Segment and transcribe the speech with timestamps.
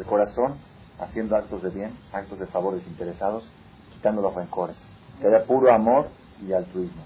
[0.00, 0.54] El corazón
[0.98, 3.46] haciendo actos de bien, actos de favores interesados,
[3.92, 4.78] quitando los rencores.
[5.20, 6.08] Que haya puro amor
[6.40, 7.02] y altruismo.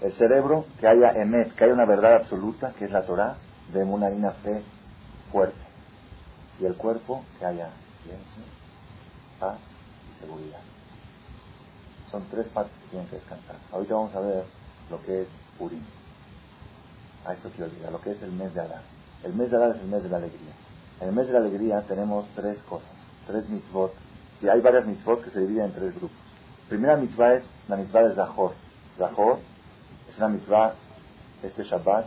[0.00, 3.36] El cerebro, que haya emet, que haya una verdad absoluta, que es la Torah,
[3.72, 4.62] de una harina fe
[5.32, 5.58] fuerte.
[6.60, 7.70] Y el cuerpo, que haya
[8.04, 8.44] silencio,
[9.40, 9.58] paz
[10.14, 10.60] y seguridad.
[12.12, 13.56] Son tres partes que tienen que descansar.
[13.72, 14.44] Ahorita vamos a ver
[14.88, 15.28] lo que es
[15.58, 15.82] Purim.
[17.26, 18.82] A esto quiero llegar, lo que es el mes de Adán.
[19.24, 20.52] El mes de Adán es el mes de la alegría.
[21.00, 22.90] En el mes de la alegría tenemos tres cosas,
[23.26, 23.92] tres mitzvot.
[24.38, 26.16] Si hay varias mitzvot que se dividen en tres grupos.
[26.68, 28.52] primera mitzvah es la mitzvah de Zahor.
[28.98, 29.38] Zahor
[30.10, 30.74] es una mitzvah,
[31.42, 32.06] este Shabbat,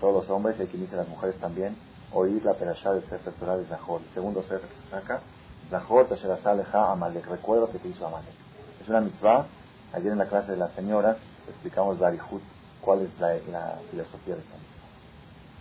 [0.00, 1.76] todos los hombres y quien dice las mujeres también,
[2.12, 4.00] oír la perashá del Sefer Torah de Zahor.
[4.00, 5.20] El segundo Sefer que saca,
[5.70, 7.26] Zahor Tasherazaleja Amalek.
[7.26, 8.34] Recuerdo que te hizo Amalek.
[8.82, 9.46] Es una mitzvah.
[9.92, 11.16] Ayer en la clase de las señoras
[11.48, 12.42] explicamos Barihut,
[12.80, 14.79] cuál es la, filosofía de esta mitzvah.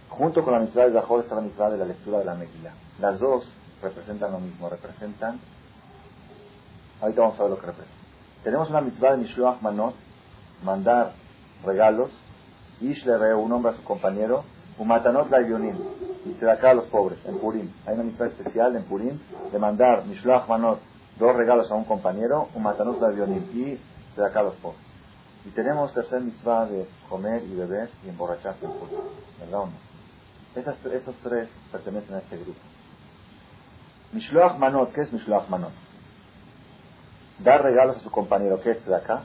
[0.09, 2.73] Junto con la mitzvah de Zahor está la mitzvah de la lectura de la Megillah.
[2.99, 3.49] Las dos
[3.81, 5.39] representan lo mismo, representan.
[7.01, 7.99] Ahorita vamos a ver lo que representan.
[8.43, 9.95] Tenemos una mitzvah de Mishloach Manot,
[10.63, 11.13] mandar
[11.66, 12.09] regalos,
[12.81, 14.43] Ish le un hombre a su compañero,
[14.77, 17.69] Umatanot la y se da acá a los pobres, en Purim.
[17.85, 19.19] Hay una mitzvah especial en Purim
[19.51, 20.79] de mandar Mishloach Manot,
[21.17, 23.79] dos regalos a un compañero, Umatanot la y
[24.16, 24.79] se da acá a los pobres.
[25.45, 28.99] Y tenemos tercer mitzvah de comer y beber y emborracharse en Purim.
[29.39, 29.88] ¿Verdad o no?
[30.55, 32.59] Esos tres pertenecen a este grupo.
[34.11, 35.72] Mishloach Manot, ¿qué es Mishloach Manot?
[37.39, 39.23] Dar regalos a su compañero, ¿qué es de acá?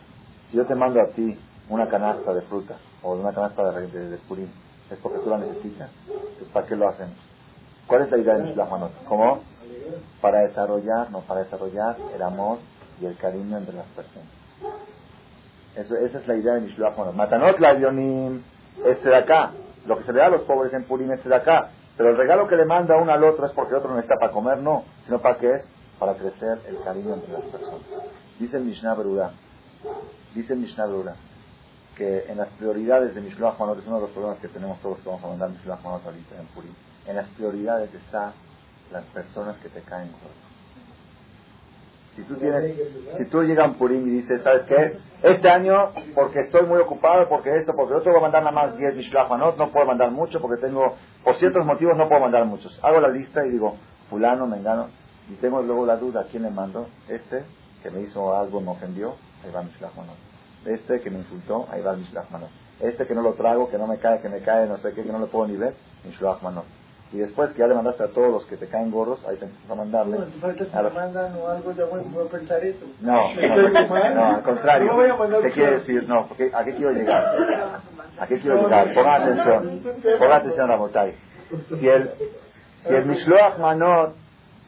[0.50, 4.16] Si yo te mando a ti una canasta de fruta o una canasta de, de,
[4.18, 4.50] purín,
[4.90, 5.90] es porque tú la necesitas.
[6.52, 7.08] ¿Para qué lo hacen?
[7.86, 9.04] ¿Cuál es la idea de Mishloach Manot?
[9.08, 9.40] ¿Cómo?
[10.20, 12.58] Para desarrollar, no, para desarrollar el amor
[13.00, 14.28] y el cariño entre las personas.
[15.74, 17.14] Eso, esa es la idea de Mishloach Manot.
[17.14, 19.52] Matanot la es de acá.
[19.86, 21.70] Lo que se le da a los pobres en Purim es de acá.
[21.96, 24.16] Pero el regalo que le manda uno al otro es porque el otro no está
[24.18, 24.84] para comer, no.
[25.04, 25.68] Sino para qué es?
[25.98, 27.82] Para crecer el cariño entre las personas.
[28.38, 29.30] Dice el Mishnah Berurah.
[30.34, 31.16] Dice el Mishnah Berurah
[31.94, 34.98] que en las prioridades de Mishloach Manot, es uno de los problemas que tenemos todos
[34.98, 36.74] que vamos a mandar Mishloach Manot ahorita en Purim,
[37.06, 38.32] en las prioridades está
[38.90, 40.43] las personas que te caen gordos.
[42.16, 42.76] Si tú, tienes,
[43.18, 44.98] si tú llegas a Purim y dices, ¿sabes qué?
[45.22, 48.76] Este año, porque estoy muy ocupado, porque esto, porque otro, voy a mandar nada más
[48.76, 52.44] 10 Mishloach Manot, no puedo mandar mucho, porque tengo, por ciertos motivos no puedo mandar
[52.44, 52.78] muchos.
[52.82, 53.76] Hago la lista y digo,
[54.10, 54.88] fulano, mengano,
[55.28, 56.86] y tengo luego la duda, ¿a quién le mando?
[57.08, 57.44] Este,
[57.82, 59.14] que me hizo algo, me ofendió,
[59.44, 60.16] ahí va Mishloach Manot.
[60.66, 61.96] Este que me insultó, ahí va
[62.30, 62.50] Manot.
[62.80, 65.04] Este que no lo trago, que no me cae, que me cae, no sé qué,
[65.04, 65.74] que no lo puedo ni ver,
[66.04, 66.64] Mishlach Manot.
[67.14, 69.44] Y después que ya le mandaste a todos los que te caen gordos, ahí te
[69.44, 70.18] empiezas a mandarle.
[70.18, 70.24] No,
[70.72, 70.94] a los...
[70.94, 72.84] mandan o algo, ya voy, a pensar eso.
[73.00, 73.32] No,
[74.14, 74.90] no, al contrario.
[75.40, 77.36] te quiere decir, no, porque ¿a qué quiero llegar?
[78.18, 78.92] ¿A qué quiero llegar?
[78.92, 79.80] Pongan atención.
[80.18, 81.14] Pongan atención a Motai.
[81.78, 82.10] Si el,
[82.82, 84.16] si el Mishloach Manot,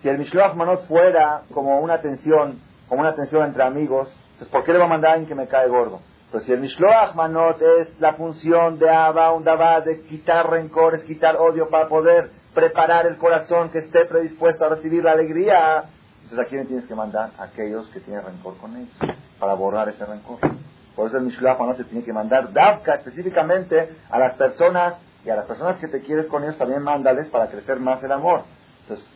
[0.03, 4.63] si el Mishloach Manot fuera como una tensión, como una tensión entre amigos, entonces, ¿por
[4.63, 5.99] qué le va a mandar a alguien que me cae gordo?
[6.31, 11.37] Pues si el Mishloach Manot es la función de Abba, un de quitar rencores, quitar
[11.37, 15.85] odio para poder preparar el corazón que esté predispuesto a recibir la alegría,
[16.23, 17.31] entonces ¿a quién tienes que mandar?
[17.39, 18.93] A aquellos que tienen rencor con ellos,
[19.39, 20.39] para borrar ese rencor.
[20.97, 25.31] Por eso el Mishloach Manot se tiene que mandar Davka específicamente a las personas y
[25.31, 28.43] a las personas que te quieres con ellos también mándales para crecer más el amor.
[28.83, 29.07] Entonces,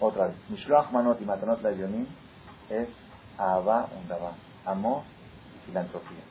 [0.00, 2.88] otra vez, Mishloach Manot y Matanot la es
[3.38, 5.02] Abba, un amor
[5.54, 6.27] y filantropía.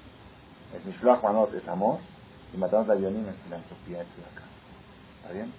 [0.74, 2.00] El Mishloach Manot es amor
[2.54, 4.44] y Matamos la Yonim es filantropía, es acá.
[5.22, 5.54] ¿Está bien?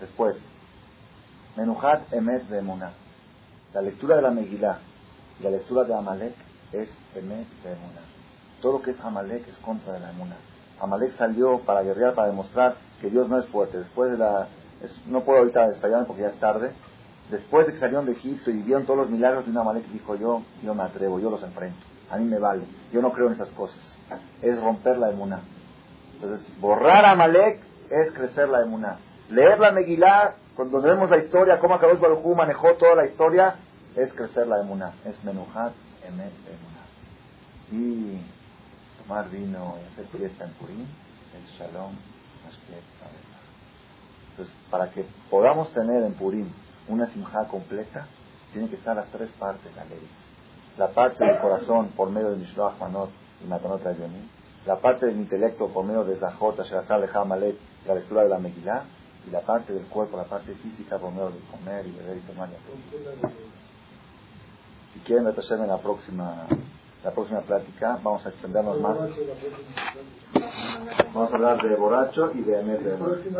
[0.00, 0.36] Después,
[1.56, 2.92] Menuhat Emet de Emuná.
[3.72, 4.78] La lectura de la Megillah
[5.40, 6.34] y la lectura de Amalek
[6.72, 8.00] es Emet de Emuná.
[8.60, 10.36] Todo lo que es Amalek es contra de la Emuná.
[10.80, 13.78] Amalek salió para guerrear, para demostrar que Dios no es fuerte.
[13.78, 14.48] Después de la.
[15.06, 16.72] no puedo ahorita destallarme porque ya es tarde.
[17.30, 20.14] Después de que salieron de Egipto y vieron todos los milagros de un Amalek, dijo
[20.14, 22.64] yo, yo me atrevo, yo los enfrento a mí me vale.
[22.92, 23.78] Yo no creo en esas cosas.
[24.42, 25.40] Es romper la emuná.
[26.14, 27.60] Entonces, borrar a Malek
[27.90, 28.98] es crecer la emuná.
[29.28, 33.56] Leer la Megilá, cuando vemos la historia, cómo Akadosh Baruj manejó toda la historia,
[33.96, 34.92] es crecer la emuná.
[35.04, 35.72] Es menujat
[36.06, 36.84] emet emuná.
[37.72, 38.20] Y
[39.02, 40.86] tomar vino y hacer fiesta en Purim
[41.34, 41.92] es shalom,
[44.30, 46.46] entonces, para que podamos tener en Purim
[46.88, 48.06] una simja completa,
[48.52, 50.26] tienen que estar las tres partes alegres
[50.78, 53.10] la parte del corazón por medio de Mishloach Manot
[53.42, 54.28] y Matanot Ayonim,
[54.66, 57.56] la parte del intelecto por medio de Zahot, Asherazal, Lejamalet,
[57.86, 58.84] la lectura de la Megillah,
[59.26, 62.20] y la parte del cuerpo, la parte física por medio de comer y beber y
[62.20, 62.48] tomar
[64.92, 66.46] Si quieren retrasarme en la próxima,
[67.02, 68.98] la próxima plática, vamos a extendernos más.
[71.12, 72.62] Vamos a hablar de borracho y de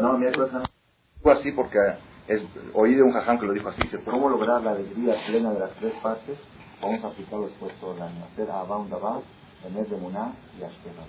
[0.01, 1.31] No, miércoles no.
[1.31, 1.79] Así porque
[2.28, 2.43] Es,
[2.75, 5.61] oí de un jajam que lo dijo así, dice, ¿cómo lograr la alegría plena de
[5.61, 6.38] las tres partes?
[6.81, 8.25] Vamos a aplicarlo después todo el año.
[8.32, 8.90] Hacer Abba un
[9.64, 11.06] en vez de Muná y Ashkenaz.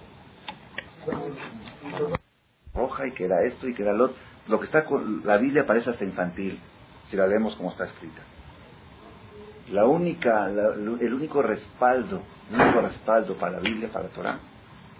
[2.73, 4.17] Roja y que era esto y que era lo otro.
[4.47, 6.59] Lo que está con la Biblia parece hasta infantil,
[7.09, 8.21] si la vemos como está escrita.
[9.71, 14.39] La única, el único respaldo, el único respaldo para la Biblia, para la Torah,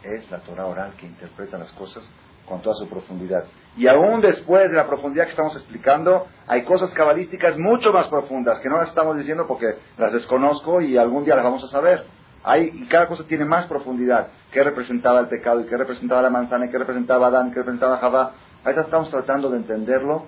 [0.04, 2.04] es la Torah oral que interpreta las cosas
[2.48, 3.44] con toda su profundidad.
[3.76, 8.60] Y aún después de la profundidad que estamos explicando, hay cosas cabalísticas mucho más profundas
[8.60, 9.68] que no las estamos diciendo porque
[9.98, 12.06] las desconozco y algún día las vamos a saber.
[12.44, 14.28] Hay, y cada cosa tiene más profundidad.
[14.52, 15.62] ¿Qué representaba el pecado?
[15.62, 16.66] ¿Y qué representaba la manzana?
[16.66, 17.52] ¿Y qué representaba Adán?
[17.52, 18.32] ¿Qué representaba Javá?
[18.64, 20.26] Ahorita estamos tratando de entenderlo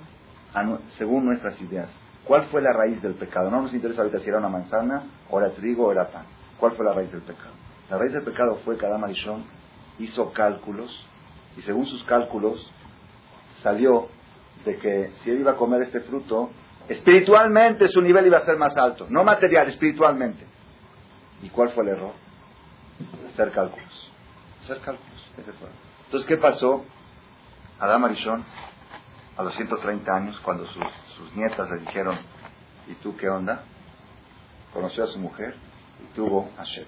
[0.97, 1.89] según nuestras ideas.
[2.25, 3.49] ¿Cuál fue la raíz del pecado?
[3.49, 6.25] No nos interesa ahorita si era una manzana, o era trigo, o era pan.
[6.59, 7.53] ¿Cuál fue la raíz del pecado?
[7.89, 9.45] La raíz del pecado fue que Adán Marishon
[9.97, 10.91] hizo cálculos
[11.59, 12.71] y según sus cálculos
[13.61, 14.07] salió
[14.63, 16.51] de que si él iba a comer este fruto,
[16.87, 20.47] espiritualmente su nivel iba a ser más alto, no material, espiritualmente.
[21.41, 22.13] ¿Y cuál fue el error?
[23.33, 24.11] Hacer cálculos.
[24.63, 25.31] Hacer cálculos.
[26.05, 26.85] Entonces, ¿qué pasó?
[27.77, 28.45] Adán Marichón,
[29.35, 30.83] a los 130 años, cuando sus,
[31.17, 32.15] sus nietas le dijeron,
[32.87, 33.63] ¿y tú qué onda?
[34.73, 35.55] Conoció a su mujer
[36.03, 36.87] y tuvo a Shet.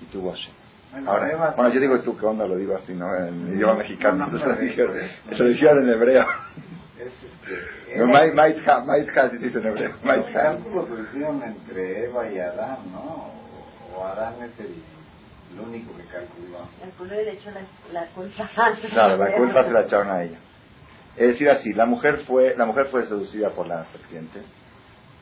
[0.00, 0.57] Y tuvo a Shet.
[1.06, 3.14] Ahora, bueno, yo digo tú qué onda, lo digo así, ¿no?
[3.14, 4.26] En idioma mexicano.
[4.32, 6.26] No, no, se lo dijeron en hebreo.
[7.96, 9.92] No, Maitha, se dice en hebreo.
[10.02, 13.30] Los cálculos lo hicieron entre Eva y Adán, ¿no?
[13.96, 16.68] O Adán es el, único que calculó.
[16.80, 17.60] Calculó y le echó la,
[17.92, 18.50] la culpa.
[18.90, 20.38] Claro, la culpa se la echaron a ella.
[21.16, 24.40] Es decir, así, la mujer fue, la mujer fue seducida por la serpiente,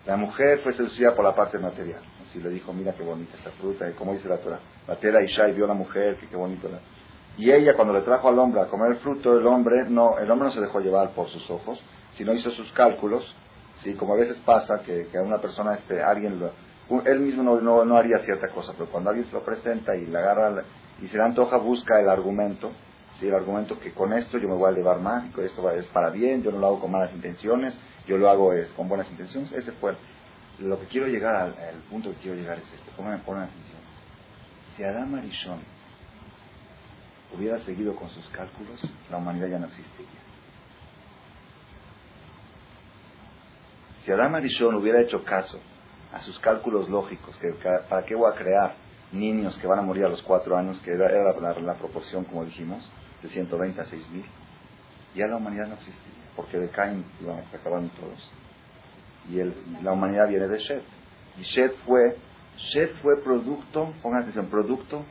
[0.05, 2.03] la mujer fue seducida por la parte material.
[2.37, 5.23] Así le dijo, mira qué bonita esta fruta, y como dice la Torah, la tela
[5.23, 6.69] Isha y vio a la mujer, que qué bonito.
[6.69, 6.81] La...
[7.39, 10.31] Y ella cuando le trajo al hombre a comer el fruto, el hombre no, el
[10.31, 13.25] hombre no se dejó llevar por sus ojos, sino hizo sus cálculos,
[13.83, 16.51] sí, como a veces pasa que, que a una persona, este, alguien lo,
[17.07, 20.19] él mismo no, no, haría cierta cosa, pero cuando alguien se lo presenta y le
[20.19, 20.63] agarra
[21.01, 22.71] y se le antoja, busca el argumento,
[23.19, 23.29] ¿sí?
[23.29, 26.11] el argumento que con esto yo me voy a elevar más, y esto es para
[26.11, 27.75] bien, yo no lo hago con malas intenciones,
[28.07, 29.97] yo lo hago es, con buenas intenciones, ese fue
[30.61, 33.81] lo que quiero llegar al, punto que quiero llegar es este, pongan, pongan atención.
[34.77, 35.61] Si Adam Arishon
[37.37, 38.81] hubiera seguido con sus cálculos,
[39.11, 40.21] la humanidad ya no existiría.
[44.05, 45.61] Si Adam Arishon hubiera hecho caso
[46.13, 47.49] a sus cálculos lógicos, que
[47.89, 48.75] para qué voy a crear
[49.13, 51.09] niños que van a morir a los cuatro años, que era,
[51.41, 52.89] la, proporción, como dijimos,
[53.23, 54.25] de 120 a 6 mil,
[55.15, 58.31] ya la humanidad no existiría, porque de Cain iban acabando todos.
[59.31, 60.83] Y el, la humanidad viene de Shed.
[61.39, 62.17] Y Shed fue,
[62.73, 65.05] Shed fue producto, pongan atención, producto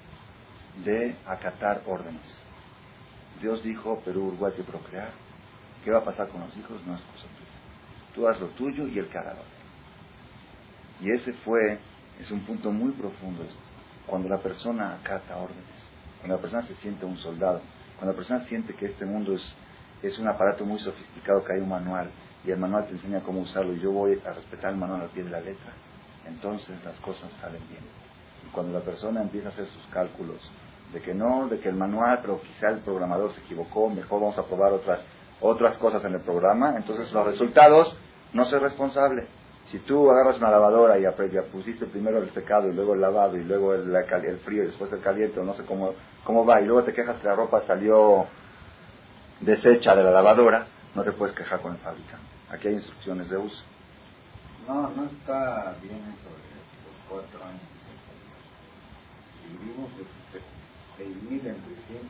[0.84, 2.46] de acatar órdenes.
[3.42, 5.12] Dios dijo, Perú, Uruguay, que procrear.
[5.84, 6.86] ¿Qué va a pasar con los hijos?
[6.86, 8.16] No es cosa tuya.
[8.16, 9.20] Tú haz lo tuyo y el que
[11.02, 11.78] Y ese fue,
[12.20, 13.44] es un punto muy profundo
[14.08, 15.64] Cuando la persona acata órdenes,
[16.20, 17.62] cuando la persona se siente un soldado,
[17.98, 19.56] cuando la persona siente que este mundo es,
[20.02, 22.10] es un aparato muy sofisticado, que hay un manual,
[22.46, 25.10] y el manual te enseña cómo usarlo, y yo voy a respetar el manual al
[25.10, 25.72] pie de la letra,
[26.28, 27.84] entonces las cosas salen bien.
[28.52, 30.40] Cuando la persona empieza a hacer sus cálculos,
[30.94, 34.38] de que no, de que el manual, pero quizá el programador se equivocó, mejor vamos
[34.38, 35.00] a probar otras,
[35.42, 37.96] otras cosas en el programa, entonces los resultados
[38.34, 39.28] no ser responsable.
[39.72, 41.06] Si tú agarras una lavadora y
[41.52, 44.92] pusiste primero el secado y luego el lavado y luego el, el frío y después
[44.94, 47.64] el caliente, o no sé cómo, cómo va, y luego te quejas que la ropa
[47.66, 48.28] salió
[49.42, 52.35] deshecha de la lavadora, no te puedes quejar con el fabricante.
[52.50, 53.64] Aquí hay instrucciones de uso.
[54.68, 57.62] No, no está bien eso de los cuatro años.
[59.50, 59.90] vivimos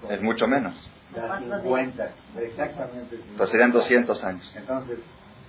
[0.09, 0.75] es mucho menos.
[1.15, 3.15] Da 50, exactamente.
[3.15, 4.55] Entonces serían 200 años.
[4.55, 4.99] Entonces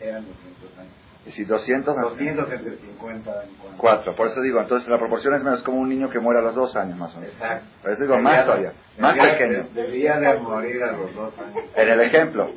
[0.00, 1.05] eran 200 años.
[1.26, 1.96] Y si 200...
[1.96, 4.14] 200 entre 50 y 4.
[4.14, 6.54] Por eso digo, entonces la proporción es menos como un niño que muere a los
[6.54, 7.34] 2 años más o menos.
[7.34, 7.66] Exacto.
[7.82, 8.72] Por eso digo, más todavía.
[8.98, 9.68] Más pequeño.
[9.74, 11.64] Debía de morir a los 2 años.
[11.74, 12.50] En el ejemplo.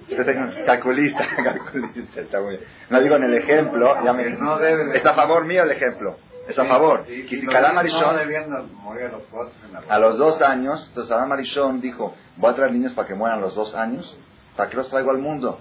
[0.65, 2.63] calculista, calculista, está muy bien.
[2.89, 4.29] No digo en el ejemplo, ya me...
[4.29, 6.17] No debe Es a favor mío el ejemplo.
[6.47, 7.05] Es a favor.
[7.07, 9.53] Sí, sí, no, no morir a los 4
[9.87, 13.39] A los 2 años, entonces Adam Marichón dijo, voy a traer niños para que mueran
[13.39, 14.17] a los 2 años,
[14.55, 15.59] ¿para qué los traigo al mundo?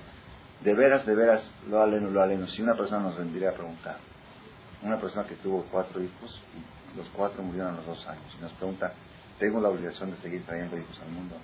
[0.62, 2.49] De veras, de veras, lo aleno, lo aleno.
[2.49, 3.99] Si una persona nos vendría a preguntar,
[4.83, 6.41] una persona que tuvo cuatro hijos,
[6.97, 8.93] los cuatro murieron a los dos años, y nos pregunta,
[9.38, 11.37] ¿tengo la obligación de seguir trayendo hijos al mundo?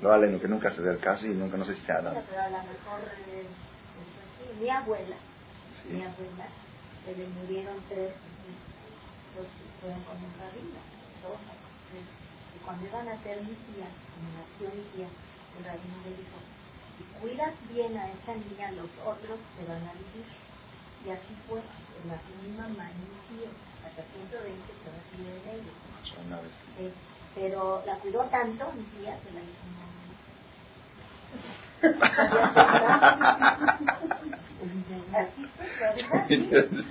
[0.00, 2.00] Lo aleno, que nunca se dé el caso y nunca, no sé si se ha
[2.00, 2.22] dado.
[2.28, 3.46] Pero a lo mejor, eh,
[4.60, 5.16] mi abuela,
[5.90, 6.46] mi abuela,
[7.04, 8.14] se le murieron tres,
[9.34, 9.46] dos
[9.80, 10.78] fueron con un rabino,
[11.22, 11.38] dos,
[11.90, 12.06] tres.
[12.54, 15.10] Y cuando iban a ser mi tía, cuando nació mi tía,
[15.58, 16.38] el rabino le dijo,
[16.98, 20.26] si cuidas bien a esa niña, los otros te van a vivir.
[21.06, 22.90] Y así fue, en la misma
[23.28, 23.48] tío,
[23.86, 25.76] hasta 120 se recibe de ellos.
[26.26, 26.52] Una vez.
[26.80, 26.92] Eh,
[27.34, 29.86] pero la cuidó tanto, mi tía se la hizo una
[35.20, 35.46] Así
[35.78, 35.88] fue,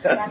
[0.04, 0.28] la la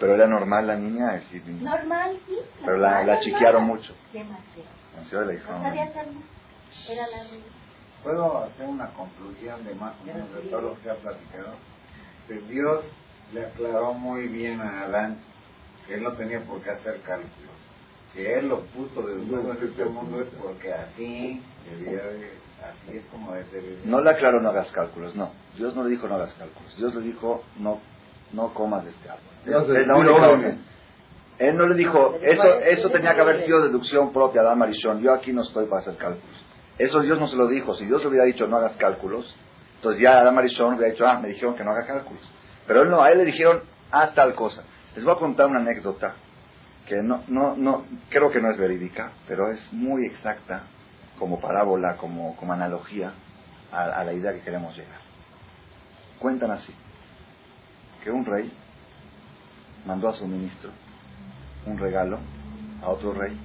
[0.00, 2.38] pero era normal la niña, decir, normal, sí.
[2.64, 3.94] Pero la, la chiquearon mucho.
[4.14, 4.79] Demasiado.
[5.00, 5.52] Dijo,
[6.88, 7.24] Era la
[8.02, 11.54] ¿Puedo hacer una conclusión de más o menos de todo lo que se ha platicado?
[12.26, 12.84] Que Dios
[13.34, 15.18] le aclaró muy bien a Adán
[15.86, 17.50] que él no tenía por qué hacer cálculos.
[18.14, 23.04] Que él lo puso de nuevo en este mundo es porque así debía así es
[23.10, 23.62] como debe ser.
[23.84, 25.30] No le aclaró no hagas cálculos, no.
[25.56, 26.76] Dios no le dijo no hagas cálculos.
[26.76, 27.80] Dios le dijo no
[28.32, 29.76] no comas de este árbol.
[29.76, 30.58] Es, la única
[31.40, 35.00] Él no le dijo, eso, eso tenía que haber sido deducción propia de Amarishon.
[35.00, 36.44] Yo aquí no estoy para hacer cálculos.
[36.76, 37.74] Eso Dios no se lo dijo.
[37.76, 39.34] Si Dios le hubiera dicho no hagas cálculos,
[39.76, 42.22] entonces ya Adam Arishon hubiera dicho, ah, me dijeron que no haga cálculos.
[42.66, 44.64] Pero él no, a él le dijeron, haz tal cosa.
[44.94, 46.14] Les voy a contar una anécdota
[46.86, 50.64] que no, no, no, creo que no es verídica, pero es muy exacta
[51.18, 53.12] como parábola, como, como analogía
[53.72, 55.00] a la idea que queremos llegar.
[56.18, 56.74] Cuentan así
[58.04, 58.52] que un rey
[59.86, 60.70] mandó a su ministro
[61.66, 62.18] un regalo
[62.82, 63.38] a otro rey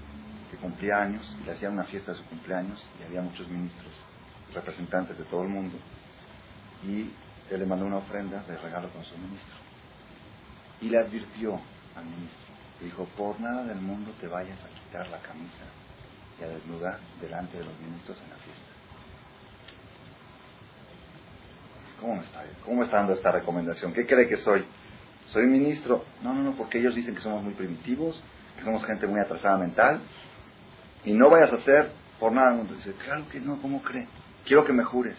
[0.51, 3.91] que cumplía años y le hacían una fiesta de su cumpleaños y había muchos ministros,
[4.53, 5.77] representantes de todo el mundo
[6.83, 7.09] y
[7.51, 9.55] él le mandó una ofrenda de regalo con su ministro
[10.81, 11.59] y le advirtió
[11.95, 15.63] al ministro, le dijo, por nada del mundo te vayas a quitar la camisa
[16.39, 18.75] y a desnudar delante de los ministros en la fiesta.
[21.99, 23.93] ¿Cómo me está, cómo está dando esta recomendación?
[23.93, 24.65] ¿Qué cree que soy?
[25.27, 26.05] ¿Soy ministro?
[26.21, 28.21] No, no, no, porque ellos dicen que somos muy primitivos,
[28.57, 30.01] que somos gente muy atrasada mental.
[31.03, 32.75] Y no vayas a hacer por nada el mundo.
[32.75, 34.07] Dice, claro que no, ¿cómo cree?
[34.45, 35.17] Quiero que me jures.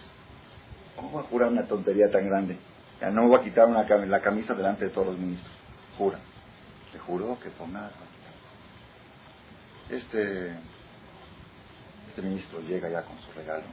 [0.97, 2.57] ¿Cómo voy a jurar una tontería tan grande?
[3.01, 5.53] Ya no voy a quitar una, la camisa delante de todos los ministros.
[5.99, 6.19] Jura.
[6.93, 7.91] Le juro que por nada
[9.91, 10.53] Este,
[12.09, 13.65] este ministro llega ya con su regalo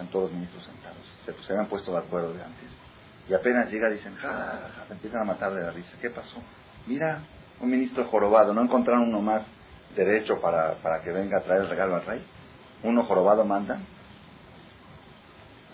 [0.00, 0.98] están todos los ministros sentados.
[1.26, 2.70] Se, pues, se habían puesto de acuerdo de antes.
[3.30, 4.58] Y apenas llega, dicen, ja,
[4.88, 5.96] se empiezan a matar de la risa.
[6.00, 6.42] ¿Qué pasó?
[6.88, 7.20] Mira,
[7.60, 9.42] un ministro jorobado, ¿no encontraron uno más
[9.94, 12.26] derecho para, para que venga a traer el regalo al rey?
[12.82, 13.78] Uno jorobado manda.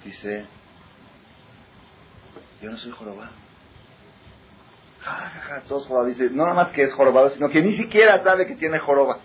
[0.05, 0.45] Dice,
[2.61, 3.31] yo no soy jorobado.
[5.01, 6.15] Ja, ja, ja, todos jorobados.
[6.15, 9.21] Dice, no nada más que es jorobado, sino que ni siquiera sabe que tiene joroba.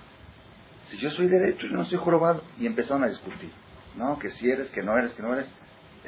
[0.88, 2.44] Si yo soy derecho, yo no soy jorobado.
[2.58, 3.52] Y empezaron a discutir.
[3.98, 4.18] ¿no?
[4.20, 5.48] Que si eres, que no eres, que no eres.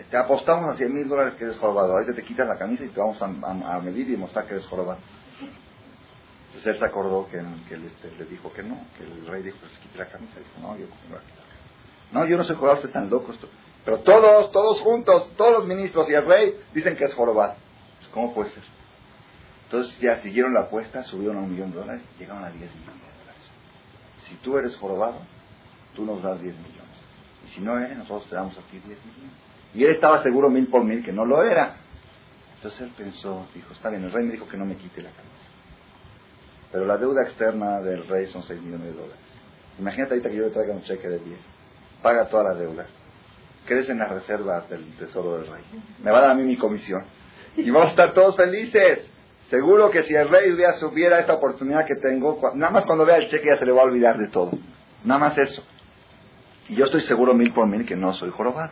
[0.09, 1.93] Te apostamos a 100 mil dólares que eres jorobado.
[1.93, 3.27] Ahorita te quitas la camisa y te vamos a,
[3.79, 4.99] medir y mostrar que eres jorobado.
[6.47, 9.43] Entonces él se acordó que, que él este, le dijo que no, que el rey
[9.43, 10.33] dijo, pues quita la camisa.
[10.39, 13.33] Dijo, no, yo no No, yo no soy jorobado, estoy tan loco.
[13.33, 13.47] Esto.
[13.85, 17.55] Pero todos, todos juntos, todos los ministros y el rey dicen que es jorobado.
[17.99, 18.63] Pues, ¿Cómo puede ser?
[19.65, 23.01] Entonces ya siguieron la apuesta, subieron a un millón de dólares llegaron a 10 millones
[23.01, 23.51] de dólares.
[24.27, 25.19] Si tú eres jorobado,
[25.95, 26.83] tú nos das 10 millones.
[27.45, 29.52] Y si no es, nosotros te damos aquí 10 millones.
[29.73, 31.75] Y él estaba seguro mil por mil que no lo era.
[32.55, 35.09] Entonces él pensó, dijo, está bien, el rey me dijo que no me quite la
[35.09, 35.33] camisa.
[36.71, 39.21] Pero la deuda externa del rey son 6 millones de dólares.
[39.79, 41.39] Imagínate ahorita que yo le traiga un cheque de 10.
[42.01, 42.85] Paga toda la deuda.
[43.65, 45.63] Crees en las reservas del tesoro del rey.
[46.03, 47.03] Me va a dar a mí mi comisión.
[47.55, 49.07] Y vamos a estar todos felices.
[49.49, 53.17] Seguro que si el rey ya supiera esta oportunidad que tengo, nada más cuando vea
[53.17, 54.51] el cheque ya se le va a olvidar de todo.
[55.03, 55.63] Nada más eso.
[56.69, 58.71] Y yo estoy seguro mil por mil que no soy jorobado.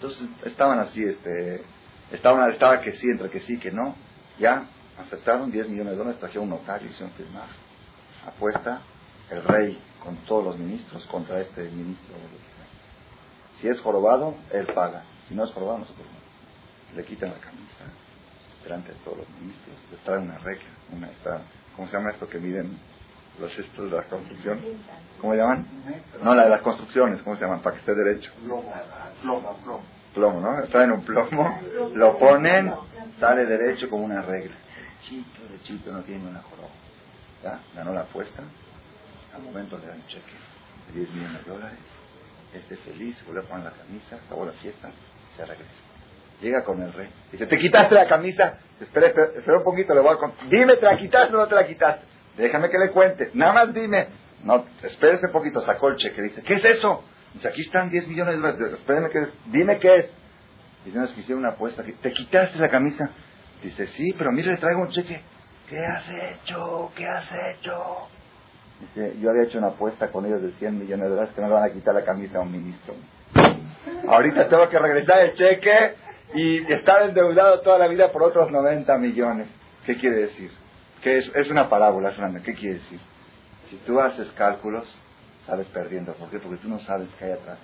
[0.00, 1.64] Entonces estaban así, este,
[2.12, 3.96] estaban, estaba que sí, entre que sí, que no.
[4.38, 7.48] Ya aceptaron 10 millones de dólares, trajeron un notario, hicieron firmar.
[8.24, 8.80] Apuesta
[9.30, 12.14] el rey con todos los ministros contra este ministro.
[13.60, 15.02] Si es jorobado, él paga.
[15.28, 16.96] Si no es jorobado, nosotros no.
[16.96, 17.84] Le quitan la camisa
[18.62, 21.08] delante de todos los ministros, le traen una regla, una,
[21.74, 22.78] ¿cómo se llama esto que miden
[23.40, 24.60] los estos de la construcción,
[25.20, 25.66] ¿cómo se llaman?
[26.22, 27.60] No, la de las construcciones, ¿cómo se llaman?
[27.60, 28.30] Para que esté derecho.
[28.44, 28.72] Plomo,
[29.22, 29.82] plomo.
[30.14, 30.62] Plomo, ¿no?
[30.68, 31.60] Traen un plomo,
[31.94, 32.72] lo ponen,
[33.20, 34.56] sale derecho como una regla.
[34.76, 36.68] Derechito, derechito, no tiene una joroba.
[37.42, 37.60] ¿Ya?
[37.74, 38.42] Ganó la apuesta.
[39.34, 40.32] Al momento le dan cheque
[40.88, 41.78] de 10 millones de dólares.
[42.52, 44.90] Este feliz, vuelve a poner la camisa, acabó la fiesta,
[45.36, 45.70] se regresa.
[46.40, 47.08] Llega con el rey.
[47.30, 48.58] Dice, ¿te quitaste la camisa?
[48.80, 50.48] Espera, espera, un poquito, le voy a contar.
[50.48, 52.17] Dime, ¿te la quitaste o no te la quitaste?
[52.42, 54.08] Déjame que le cuente, nada más dime.
[54.44, 57.02] No, espérese un poquito, sacó el cheque, dice, ¿qué es eso?
[57.34, 60.12] Dice, aquí están 10 millones de dólares, espérame que, dime qué es.
[60.84, 63.10] Dice, no, es que hicieron una apuesta, ¿te quitaste la camisa?
[63.62, 65.20] Dice, sí, pero mire, le traigo un cheque.
[65.68, 66.90] ¿Qué has hecho?
[66.96, 68.08] ¿Qué has hecho?
[68.80, 71.48] Dice, yo había hecho una apuesta con ellos de 100 millones de dólares que me
[71.48, 72.94] van a quitar la camisa a un ministro.
[74.08, 75.94] Ahorita tengo que regresar el cheque
[76.34, 79.48] y estar endeudado toda la vida por otros 90 millones.
[79.84, 80.50] ¿Qué quiere decir?
[81.02, 83.00] Que es, es una parábola, es una, ¿qué quiere decir?
[83.70, 84.86] Si tú haces cálculos,
[85.46, 86.12] sales perdiendo.
[86.14, 86.38] ¿Por qué?
[86.38, 87.58] Porque tú no sabes qué hay atrás.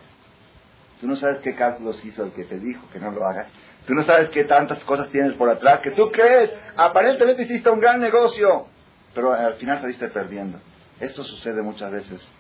[1.00, 3.48] Tú no sabes qué cálculos hizo el que te dijo que no lo hagas.
[3.86, 6.50] Tú no sabes qué tantas cosas tienes por atrás que tú crees.
[6.76, 8.66] Aparentemente hiciste un gran negocio,
[9.14, 10.58] pero al final saliste perdiendo.
[11.00, 12.32] Esto sucede muchas veces,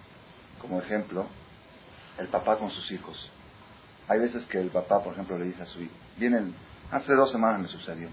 [0.60, 1.26] como ejemplo,
[2.18, 3.30] el papá con sus hijos.
[4.08, 6.54] Hay veces que el papá, por ejemplo, le dice a su hijo, vienen,
[6.90, 8.08] hace dos semanas me sucedió,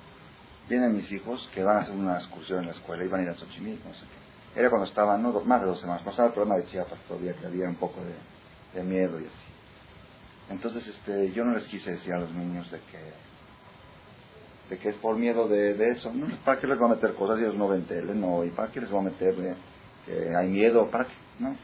[0.70, 3.30] vienen mis hijos que van a hacer una excursión en la escuela, iban a ir
[3.30, 4.60] a Xochimilco, no sé qué.
[4.60, 7.46] Era cuando estaban, no, más de dos semanas, pasaba el problema de Chiapas todavía, que
[7.46, 8.02] había un poco
[8.74, 9.36] de, miedo y así.
[10.50, 13.14] Entonces, este, yo no les quise decir a los niños de que,
[14.70, 16.12] de que es por miedo de, eso.
[16.14, 17.40] No, ¿Para qué les voy a meter cosas?
[17.40, 18.44] Ellos no ven tele, no.
[18.44, 19.56] ¿Y para qué les voy a meter
[20.06, 20.90] que hay miedo?
[20.90, 21.14] ¿Para qué?
[21.40, 21.56] No.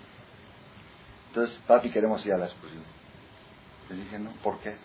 [1.30, 2.84] Entonces, papi, queremos ir a la excursión.
[3.90, 4.76] Les dije, no, ¿por qué?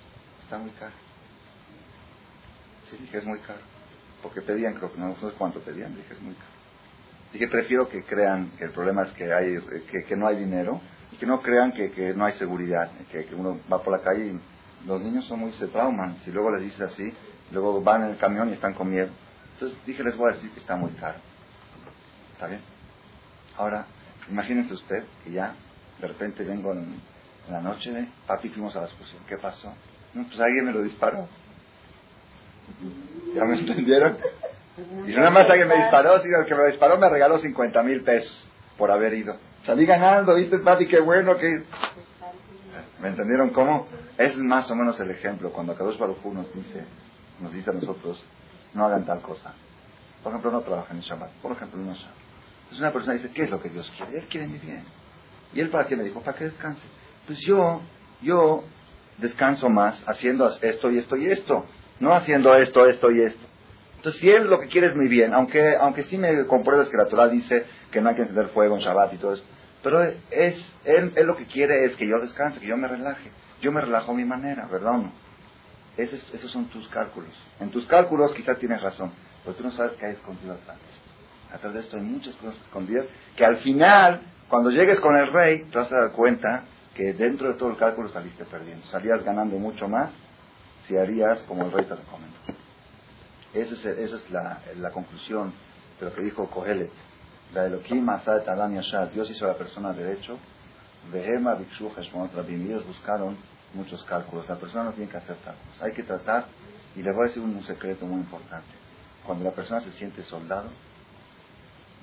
[0.43, 0.93] Está muy caro.
[2.91, 3.72] Sí, dije, es muy caro.
[4.23, 6.51] Porque pedían, creo que no, sé cuánto pedían, dije, es muy caro.
[7.33, 9.59] Dije, prefiero que crean que el problema es que, hay,
[10.07, 13.35] que, no hay dinero y que no crean que, que no hay seguridad, que, que,
[13.35, 16.19] uno va por la calle y los niños son muy se trauman.
[16.25, 17.13] Si luego les dices así,
[17.51, 19.11] luego van en el camión y están con miedo.
[19.55, 21.19] Entonces dije, les voy a decir que está muy caro.
[22.35, 22.61] ¿Está bien?
[23.57, 23.87] Ahora,
[24.29, 25.55] imagínense usted que ya
[26.01, 27.01] de repente vengo en,
[27.49, 29.23] la noche, papi, fuimos a la exposición.
[29.29, 29.75] ¿Qué pasó?
[30.15, 31.29] No, pues alguien me lo disparó.
[33.35, 34.19] ¿Ya me entendieron?
[35.07, 37.83] Y no nada más alguien me disparó, sino el que me disparó me regaló 50
[37.83, 39.37] mil pesos por haber ido.
[39.65, 40.89] Salí ganando, ¿viste, papi?
[40.89, 41.65] Qué bueno que...
[43.01, 43.87] ¿Me entendieron cómo?
[44.17, 45.51] Es más o menos el ejemplo.
[45.53, 46.85] Cuando Kadosh Baruj nos dice,
[47.41, 48.23] nos dice a nosotros,
[48.75, 49.53] no hagan tal cosa.
[50.23, 51.31] Por ejemplo, no trabajen en Shabbat.
[51.43, 52.17] Por ejemplo, no Shabbat.
[52.63, 54.19] Entonces una persona dice, ¿qué es lo que Dios quiere?
[54.19, 54.85] Él quiere mi bien.
[55.53, 56.21] ¿Y él para qué me dijo?
[56.21, 56.83] Para que descanse.
[57.27, 57.83] Pues yo,
[58.23, 58.65] yo
[59.19, 61.67] descanso más haciendo esto y esto y esto,
[62.03, 63.47] no haciendo esto, esto y esto.
[63.97, 66.97] Entonces, si él lo que quiere es muy bien, aunque, aunque sí me compruebes que
[66.97, 69.45] la Torah dice que no hay que encender fuego en Shabbat y todo eso,
[69.85, 73.31] pero es, él, él lo que quiere es que yo descanse, que yo me relaje.
[73.61, 75.13] Yo me relajo a mi manera, ¿verdad o no?
[75.97, 77.31] Esos, esos son tus cálculos.
[77.61, 79.13] En tus cálculos quizás tienes razón,
[79.45, 80.79] pero tú no sabes qué hay escondido atrás.
[81.53, 85.65] Atrás de esto hay muchas cosas escondidas que al final cuando llegues con el rey,
[85.71, 88.85] te vas a dar cuenta que dentro de todo el cálculo saliste perdiendo.
[88.89, 90.11] Salías ganando mucho más
[90.87, 92.37] si harías como el rey te recomendó.
[93.55, 95.53] Esa es, esa es la, conclusión
[96.01, 96.91] de lo que dijo Kohelet.
[97.53, 99.13] La Elohim Asad Adam Yashar.
[99.13, 100.39] Dios hizo a la persona derecho.
[101.13, 101.91] Behema Bikshu
[102.35, 102.67] Rabim.
[102.67, 103.37] Ellos buscaron
[103.75, 104.49] muchos cálculos.
[104.49, 105.83] La persona no tiene que hacer cálculos.
[105.83, 106.47] Hay que tratar,
[106.97, 108.75] y les voy a decir un secreto muy importante.
[109.27, 110.71] Cuando la persona se siente soldado,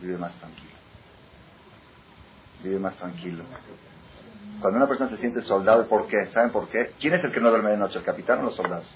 [0.02, 0.80] vive más tranquilo
[2.64, 3.44] vive más tranquilo.
[4.62, 6.26] Cuando una persona se siente soldado, ¿por qué?
[6.34, 6.92] ¿Saben por qué?
[7.00, 8.00] ¿Quién es el que no duerme de noche?
[8.00, 8.88] ¿El capitán o los soldados?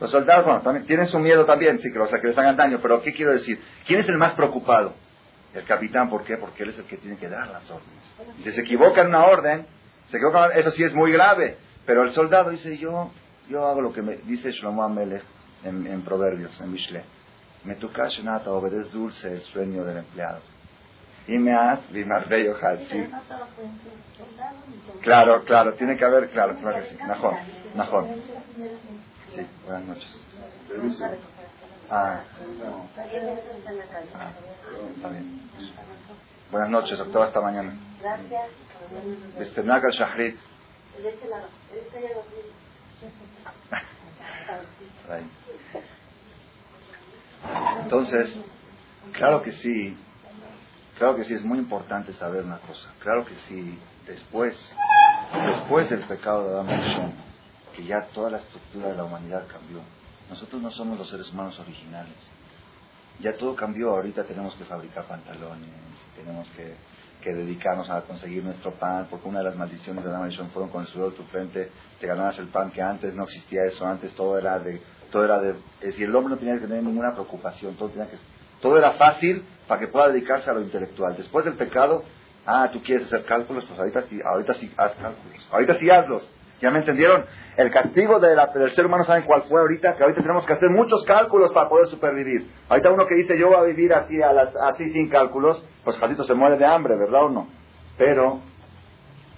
[0.00, 2.56] Los soldados, bueno, también tienen su miedo también, sí, que, o sea, que les hagan
[2.56, 3.62] daño, pero ¿qué quiero decir?
[3.86, 4.94] ¿Quién es el más preocupado?
[5.54, 6.36] El capitán, ¿por qué?
[6.38, 8.02] Porque él es el que tiene que dar las órdenes.
[8.42, 9.66] Si se equivoca en una orden,
[10.10, 13.12] se equivoca, eso sí es muy grave, pero el soldado dice, yo,
[13.48, 15.22] yo hago lo que me dice Shlomo Amelech
[15.64, 17.04] en, Proverbios, en Mishle.
[17.64, 20.40] Me toca nada, obedece dulce el sueño del empleado.
[21.26, 21.80] Y me has
[22.28, 22.56] bello
[22.90, 23.08] sí.
[25.02, 26.96] Claro, claro, tiene que haber, claro, claro que sí.
[27.06, 27.34] Mejor,
[27.74, 28.08] mejor.
[29.34, 30.16] Sí, buenas noches.
[31.90, 32.22] Ah.
[34.14, 34.30] ah,
[34.96, 35.42] está bien.
[36.50, 37.74] Buenas noches, doctor, hasta mañana.
[38.00, 38.50] Gracias.
[39.38, 40.36] Este Naga Shahrit.
[47.82, 48.36] Entonces,
[49.12, 49.96] claro que sí,
[51.02, 52.94] Claro que sí, es muy importante saber una cosa.
[53.00, 54.54] Claro que sí, después,
[55.48, 57.12] después del pecado de Adán
[57.74, 59.80] que ya toda la estructura de la humanidad cambió.
[60.30, 62.14] Nosotros no somos los seres humanos originales.
[63.18, 63.90] Ya todo cambió.
[63.90, 65.70] Ahorita tenemos que fabricar pantalones,
[66.14, 70.70] tenemos que, dedicarnos a conseguir nuestro pan, porque una de las maldiciones de Adán fueron
[70.70, 73.84] con el sudor de tu frente, te ganabas el pan, que antes no existía eso,
[73.84, 76.84] antes todo era de, todo era de, es decir, el hombre no tenía que tener
[76.84, 78.18] ninguna preocupación, todo que
[78.60, 81.16] todo era fácil para que pueda dedicarse a lo intelectual.
[81.16, 82.02] Después del pecado,
[82.44, 85.48] ah, tú quieres hacer cálculos, pues ahorita sí, ahorita sí haz cálculos.
[85.50, 86.30] Ahorita sí hazlos.
[86.60, 87.24] ¿Ya me entendieron?
[87.56, 89.94] El castigo de del ser humano, ¿saben cuál fue ahorita?
[89.94, 92.50] Que ahorita tenemos que hacer muchos cálculos para poder supervivir.
[92.68, 95.96] Ahorita uno que dice, yo voy a vivir así, a las, así sin cálculos, pues
[95.96, 97.48] Jacito se muere de hambre, ¿verdad o no?
[97.96, 98.40] Pero,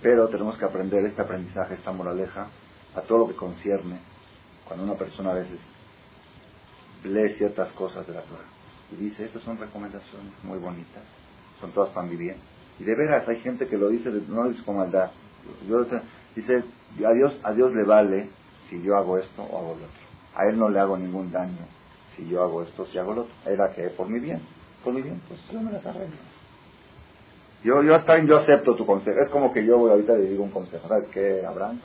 [0.02, 2.48] pero tenemos que aprender este aprendizaje, esta moraleja,
[2.96, 4.00] a todo lo que concierne
[4.66, 5.60] cuando una persona a veces
[7.04, 8.53] lee ciertas cosas de la Torah
[8.92, 11.04] y dice, estas son recomendaciones muy bonitas,
[11.60, 12.36] son todas para mi bien.
[12.78, 15.10] Y de veras, hay gente que lo dice, no lo dice con maldad.
[15.68, 15.84] Yo,
[16.34, 16.64] dice,
[17.06, 18.30] a Dios, a Dios le vale
[18.68, 20.04] si yo hago esto o hago lo otro.
[20.34, 21.66] A Él no le hago ningún daño
[22.16, 23.34] si yo hago esto, si hago lo otro.
[23.46, 24.40] Era que por mi bien,
[24.82, 26.16] por mi bien, pues yo me las arreglo.
[27.62, 29.18] Yo, yo hasta yo acepto tu consejo.
[29.22, 30.86] Es como que yo voy ahorita le digo un consejo.
[30.86, 31.80] ¿Sabes qué, Abraham?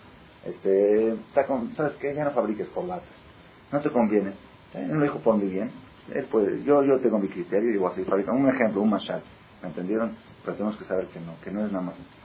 [0.45, 2.13] Este, ¿Sabes qué?
[2.13, 3.07] Ya no fabriques corbatas.
[3.71, 4.33] No te conviene.
[4.73, 5.71] Él lo dijo por mi bien.
[6.13, 8.29] Él puede, yo, yo tengo mi criterio y voy a seguir.
[8.29, 9.21] Un ejemplo, un mashal.
[9.61, 10.15] ¿Me entendieron?
[10.43, 12.19] Pero tenemos que saber que no, que no es nada más así.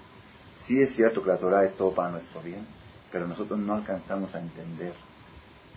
[0.66, 2.66] Sí es cierto que la Torah es todo para nuestro bien,
[3.12, 4.94] pero nosotros no alcanzamos a entender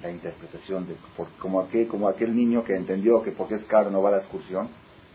[0.01, 0.95] la interpretación de
[1.39, 4.17] como aquel como aquel niño que entendió que porque es caro no va a la
[4.19, 4.69] excursión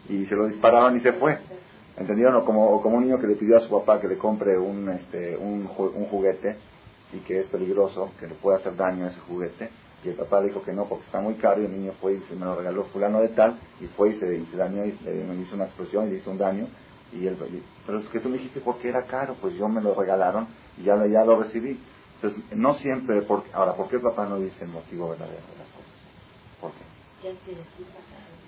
[0.09, 1.39] y se lo disparaban y se fue
[1.97, 4.59] entendieron o como, como un niño que le pidió a su papá que le compre
[4.59, 6.57] un este un, un juguete
[7.13, 9.71] y que es peligroso que le puede hacer daño a ese juguete
[10.05, 12.21] y el papá dijo que no porque está muy caro y el niño fue y
[12.29, 15.55] se me lo regaló fulano de tal y fue y se, dañó y me hizo
[15.55, 16.67] una explosión y le hizo un daño
[17.13, 17.37] y él
[17.87, 20.85] pero es que tú me dijiste porque era caro pues yo me lo regalaron y
[20.85, 21.79] ya, ya lo recibí
[22.23, 25.59] entonces, no siempre, porque, ahora, ¿por qué el papá no dice el motivo verdadero de
[25.59, 25.91] las cosas?
[26.61, 26.85] ¿Por qué?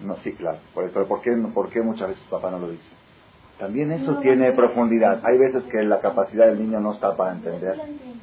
[0.01, 2.89] No, sí, claro, pero ¿por qué, ¿por qué muchas veces el papá no lo dice?
[3.59, 5.21] También eso tiene profundidad.
[5.25, 7.81] Hay veces que la capacidad del niño no está para entender.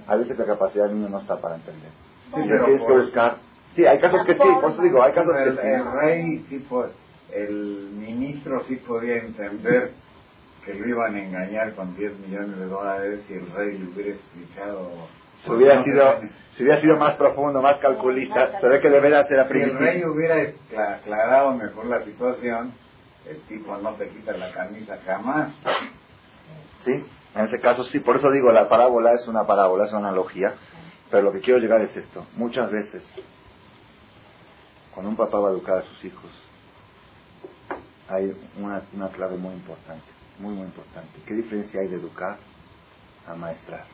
[0.08, 1.92] Hay veces que la capacidad del niño no está para entender.
[2.34, 3.38] Sí, tienes que buscar.
[3.76, 5.58] Sí, hay casos que sí, por eso digo, hay casos que sí.
[5.64, 6.68] El rey sí
[7.34, 9.94] el ministro sí podía entender
[10.66, 14.12] que lo iban a engañar con 10 millones de dólares y el rey le hubiera
[14.12, 14.92] explicado
[15.44, 16.22] si hubiera sido
[16.56, 20.04] si hubiera sido más profundo, más calculista, se ve que debería ser Si el rey
[20.04, 20.36] hubiera
[20.96, 22.74] aclarado mejor la situación,
[23.28, 25.52] el tipo no se quita la camisa jamás.
[26.84, 27.04] Sí,
[27.36, 30.54] en ese caso sí, por eso digo, la parábola es una parábola, es una analogía,
[31.12, 32.26] pero lo que quiero llegar es esto.
[32.38, 33.04] Muchas veces,
[34.94, 36.32] cuando un papá va a educar a sus hijos,
[38.08, 40.06] hay una, una clave muy importante,
[40.40, 41.20] muy, muy importante.
[41.26, 42.38] ¿Qué diferencia hay de educar
[43.28, 43.86] a maestrar?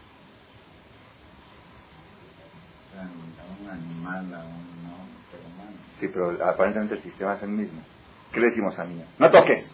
[3.61, 5.77] un animal, a un ser humano.
[5.99, 7.81] Sí, pero aparentemente el sistema es el mismo.
[8.31, 9.05] ¿Qué le decimos al niño?
[9.19, 9.71] No toques.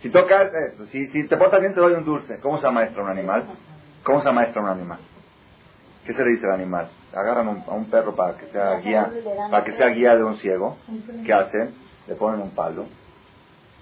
[0.00, 2.38] Si tocas, eh, si, si te portas bien te doy un dulce.
[2.40, 3.46] ¿Cómo se amaestra un animal?
[4.02, 4.98] ¿Cómo se amaestra un animal?
[6.06, 6.88] ¿Qué se le dice al animal?
[7.12, 9.10] Agarran a un perro para que sea guía,
[9.50, 10.76] para que sea guía de un ciego.
[11.24, 11.74] ¿Qué hacen?
[12.06, 12.86] Le ponen un palo.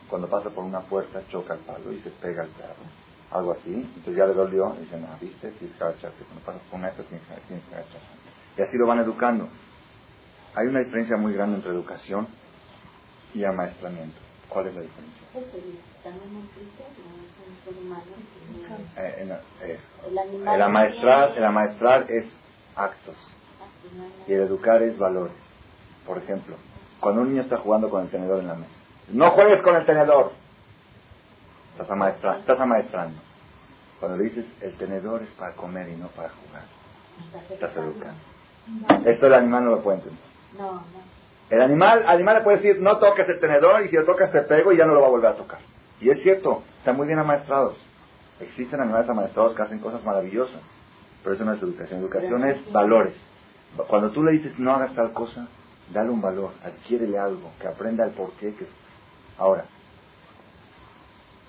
[0.09, 2.83] Cuando pasa por una puerta choca el palo y se pega el perro.
[3.31, 3.75] Algo así.
[3.75, 6.25] Entonces ya le dolió y dicen, ah, viste, tienes que agacharte.
[6.25, 8.07] Cuando pasas por una tienes tienes que agacharte.
[8.57, 9.49] Y así lo van educando.
[10.55, 12.27] Hay una diferencia muy grande entre educación
[13.35, 14.19] y amaestramiento.
[14.49, 15.23] ¿Cuál es la diferencia?
[18.99, 19.29] Eh,
[20.47, 22.27] el, amaestrar, el amaestrar es
[22.77, 23.17] actos
[24.27, 25.37] y el educar es valores.
[26.07, 26.57] Por ejemplo,
[27.01, 28.75] cuando un niño está jugando con el tenedor en la mesa,
[29.09, 30.33] no juegues con el tenedor.
[31.73, 33.21] Estás, amaestra, estás amaestrando.
[33.99, 36.65] Cuando le dices el tenedor es para comer y no para jugar,
[37.51, 38.21] estás educando.
[39.05, 40.25] Eso el animal no lo puede entender.
[40.57, 41.14] No, no.
[41.55, 44.43] El animal, animal le puede decir, no toques el tenedor y si lo tocas te
[44.43, 45.61] pego y ya no lo va a volver a tocar.
[46.01, 47.77] Y es cierto, están muy bien amaestrados.
[48.41, 50.61] Existen animales amaestrados que hacen cosas maravillosas.
[51.23, 52.01] Pero eso no es educación.
[52.01, 53.15] Educación es valores.
[53.87, 55.47] Cuando tú le dices no hagas tal cosa,
[55.93, 58.53] dale un valor, adquiérele algo, que aprenda el porqué.
[58.57, 58.67] Que...
[59.39, 59.67] Ahora,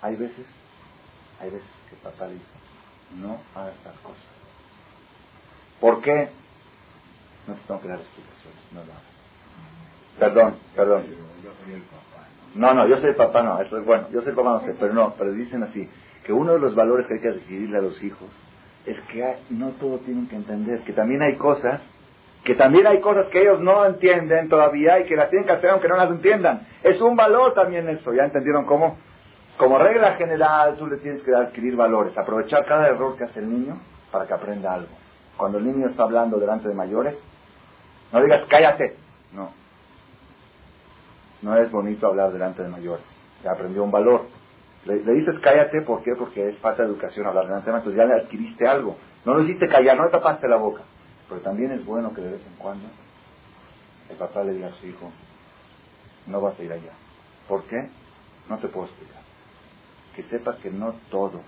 [0.03, 0.45] hay veces,
[1.41, 2.45] hay veces que papá dice,
[3.19, 4.21] no hagas tal cosa.
[5.79, 6.29] ¿Por qué?
[7.47, 9.14] No te tengo que dar explicaciones, no lo hagas.
[10.19, 11.03] Perdón, perdón.
[12.55, 14.59] No, no, yo soy el papá, no, eso es bueno, yo soy el papá, no
[14.61, 15.89] sé, pero no, pero dicen así,
[16.23, 18.29] que uno de los valores que hay que adquirirle a los hijos
[18.85, 21.81] es que no todo tienen que entender, que también hay cosas,
[22.45, 25.71] que también hay cosas que ellos no entienden todavía y que las tienen que hacer
[25.71, 26.67] aunque no las entiendan.
[26.83, 28.97] Es un valor también eso, ¿ya entendieron cómo?
[29.57, 33.49] Como regla general, tú le tienes que adquirir valores, aprovechar cada error que hace el
[33.49, 33.79] niño
[34.11, 34.93] para que aprenda algo.
[35.35, 37.17] Cuando el niño está hablando delante de mayores,
[38.13, 38.95] no digas cállate.
[39.33, 39.64] No.
[41.45, 43.05] No es bonito hablar delante de mayores.
[43.43, 44.25] Ya aprendió un valor.
[44.85, 46.15] Le, dices cállate, ¿por qué?
[46.15, 47.95] Porque es falta de educación hablar delante de mayores.
[47.95, 48.97] Ya le adquiriste algo.
[49.25, 50.81] No lo hiciste callar, no le tapaste la boca.
[51.29, 52.87] Pero también es bueno que de vez en cuando
[54.09, 55.11] el papá le diga a su hijo,
[56.25, 56.93] no vas a ir allá.
[57.47, 57.89] ¿Por qué?
[58.49, 59.21] No te puedo explicar.
[60.15, 61.41] Que sepa que no todo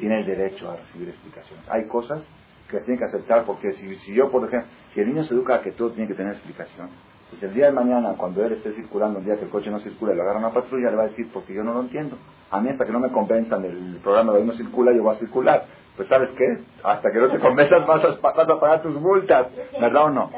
[0.00, 1.68] tiene el derecho a recibir explicaciones.
[1.68, 2.26] Hay cosas
[2.70, 5.56] que tiene que aceptar, porque si, si yo, por ejemplo, si el niño se educa
[5.56, 6.88] a que todo tiene que tener explicación,
[7.32, 9.80] pues el día de mañana, cuando él esté circulando, un día que el coche no
[9.80, 12.18] circula y lo agarra una patrulla, le va a decir, porque yo no lo entiendo.
[12.50, 15.16] A mí, hasta que no me convenzan del programa de hoy no circula, yo voy
[15.16, 15.64] a circular.
[15.96, 16.58] Pues, ¿sabes qué?
[16.84, 19.46] Hasta que no te convenzas, vas a, vas a pagar tus multas,
[19.80, 20.30] ¿verdad o no?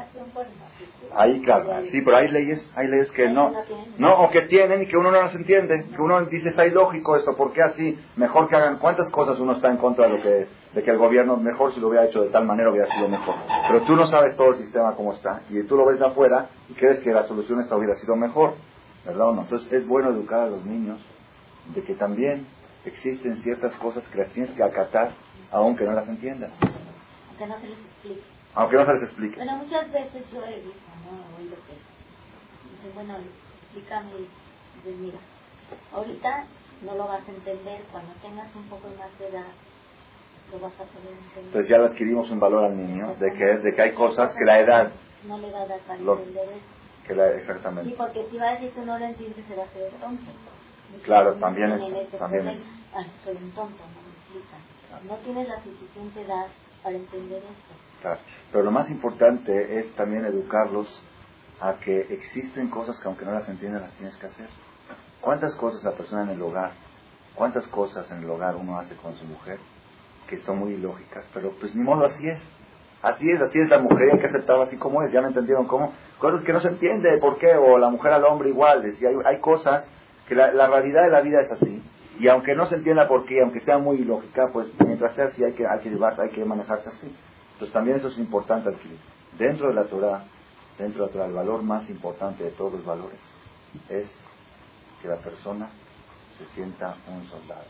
[1.17, 3.53] Ahí, claro, sí, pero hay leyes, hay leyes que no,
[3.99, 7.17] no, o que tienen y que uno no las entiende, que uno dice, está ilógico
[7.17, 7.99] esto, ¿por qué así?
[8.17, 10.99] Mejor que hagan, ¿cuántas cosas uno está en contra de, lo que, de que el
[10.99, 13.35] gobierno, mejor si lo hubiera hecho de tal manera hubiera sido mejor?
[13.69, 16.49] Pero tú no sabes todo el sistema cómo está, y tú lo ves de afuera
[16.69, 18.55] y crees que la solución esta hubiera sido mejor,
[19.05, 19.43] ¿verdad o no?
[19.43, 20.99] Entonces es bueno educar a los niños
[21.75, 22.47] de que también
[22.85, 25.13] existen ciertas cosas que las tienes que acatar,
[25.51, 26.53] aunque no las entiendas.
[27.31, 28.23] Aunque no se les explique.
[28.55, 29.37] Aunque no se les explique.
[29.37, 31.39] Bueno, muchas veces yo he visto, ¿no?
[31.39, 33.17] Oído que dice, bueno,
[33.63, 34.11] explícame,
[34.77, 35.19] dices, mira,
[35.93, 36.47] ahorita
[36.83, 39.53] no lo vas a entender, cuando tengas un poco más de edad,
[40.53, 41.45] lo vas a poder entender.
[41.45, 44.45] Entonces ya le adquirimos un valor al niño, de que, de que hay cosas que
[44.45, 44.93] la edad...
[45.27, 47.07] No le va a dar para entender eso.
[47.07, 47.91] Que la, exactamente.
[47.91, 50.31] Sí, porque si va a decir que no lo entiende, se va a hacer tonto.
[51.03, 51.83] Claro, también es,
[52.19, 52.63] también es.
[52.95, 54.61] Ah, soy un tonto, no me explican.
[55.09, 56.47] No tienes la suficiente edad
[56.83, 57.75] para entender esto.
[58.05, 58.21] Claro.
[58.53, 60.87] Pero lo más importante es también educarlos
[61.59, 64.47] a que existen cosas que aunque no las entiendan las tienes que hacer.
[65.23, 66.73] ¿Cuántas cosas la persona en el hogar,
[67.35, 69.59] cuántas cosas en el hogar uno hace con su mujer
[70.29, 72.43] que son muy ilógicas, pero pues ni modo así es.
[73.01, 75.67] Así es, así es la mujer, hay que aceptarlo así como es, ya me entendieron
[75.67, 75.95] cómo.
[76.19, 79.15] Cosas que no se entiende por qué, o la mujer al hombre igual, y hay,
[79.25, 79.89] hay cosas
[80.29, 81.83] que la, realidad de la vida es así.
[82.19, 85.43] Y aunque no se entienda por qué, aunque sea muy ilógica, pues mientras sea así
[85.43, 87.15] hay que, hay que llevarse, hay que manejarse así.
[87.55, 88.99] Entonces también eso es importante adquirir.
[89.39, 90.25] Dentro de la Torah,
[90.79, 93.21] dentro de la Torah, el valor más importante de todos los valores
[93.89, 94.15] es
[95.01, 95.69] que la persona
[96.39, 97.67] se sienta un soldado.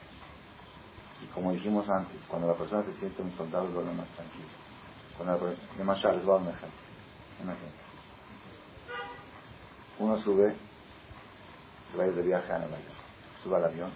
[1.22, 4.48] Y como dijimos antes, cuando la persona se siente un soldado, duerme más tranquilo.
[5.16, 6.84] Cuando la, les voy a un ejemplo.
[9.98, 10.56] Uno sube
[11.98, 12.98] va a ir de viaje a Nueva York.
[13.42, 13.90] Suba al avión.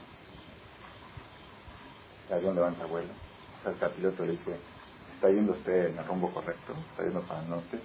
[2.29, 3.13] El avión levanta vuelo.
[3.63, 4.57] Salta el piloto y le dice,
[5.19, 6.73] ¿está yendo usted en el rumbo correcto?
[6.93, 7.81] ¿Está yendo para el norte,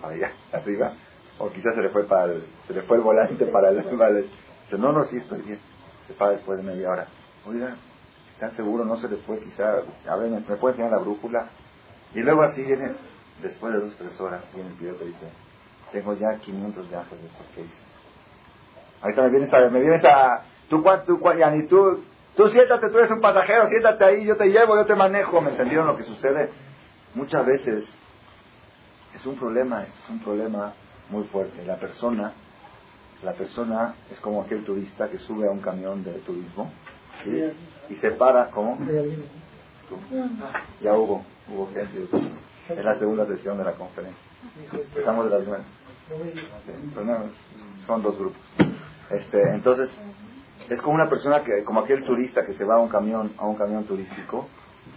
[0.00, 0.92] para, allá, arriba?
[1.38, 3.82] O quizás se le fue para el, se le fue el volante para el...
[3.82, 5.58] Dice, no, no, sí, estoy bien.
[6.06, 7.06] Se para después de media hora.
[7.46, 7.76] Oiga,
[8.32, 8.84] ¿está seguro?
[8.84, 9.82] No se le fue quizá...
[10.08, 11.48] A ver, ¿me, puede enseñar la brújula?
[12.14, 12.92] Y luego así viene,
[13.42, 15.28] después de dos, tres horas, viene el piloto y dice,
[15.92, 17.82] tengo ya 500 viajes de estos que hice
[19.00, 21.20] Ahorita me vienes a, me vienes a, tú, tú,
[21.52, 22.04] ni tú,
[22.36, 25.50] tú siéntate, tú eres un pasajero, siéntate ahí, yo te llevo, yo te manejo, ¿me
[25.50, 26.50] entendieron lo que sucede?
[27.18, 27.84] Muchas veces
[29.12, 30.72] es un problema, es un problema
[31.10, 31.64] muy fuerte.
[31.66, 32.32] La persona,
[33.24, 36.70] la persona es como aquel turista que sube a un camión de turismo,
[37.24, 37.42] ¿sí?
[37.90, 38.78] Y se para, ¿cómo?
[40.80, 42.08] Ya hubo, hubo gente.
[42.68, 44.22] Es la segunda sesión de la conferencia.
[44.72, 45.64] Empezamos de las nueve.
[47.84, 48.42] son dos grupos.
[49.10, 49.90] Este, entonces,
[50.68, 53.46] es como una persona que, como aquel turista que se va a un camión, a
[53.46, 54.46] un camión turístico,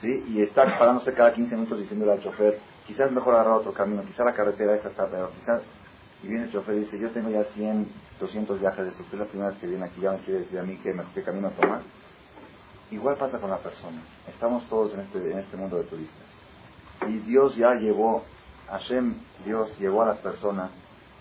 [0.02, 0.26] ¿sí?
[0.30, 4.26] Y está parándose cada 15 minutos diciéndole al chofer, quizás mejor agarrar otro camino, quizás
[4.26, 5.62] la carretera esta está peor, quizás...
[6.24, 7.88] Y viene el chofer y dice, yo tengo ya 100,
[8.20, 10.42] 200 viajes de esto, usted es la primera vez que viene aquí, ya me quiere
[10.42, 11.82] decir a mí que qué camino tomar.
[12.92, 14.04] Igual pasa con la persona.
[14.28, 16.28] Estamos todos en este, en este mundo de turistas.
[17.08, 18.24] Y Dios ya llevó,
[18.70, 20.70] Hashem, Dios llevó a las personas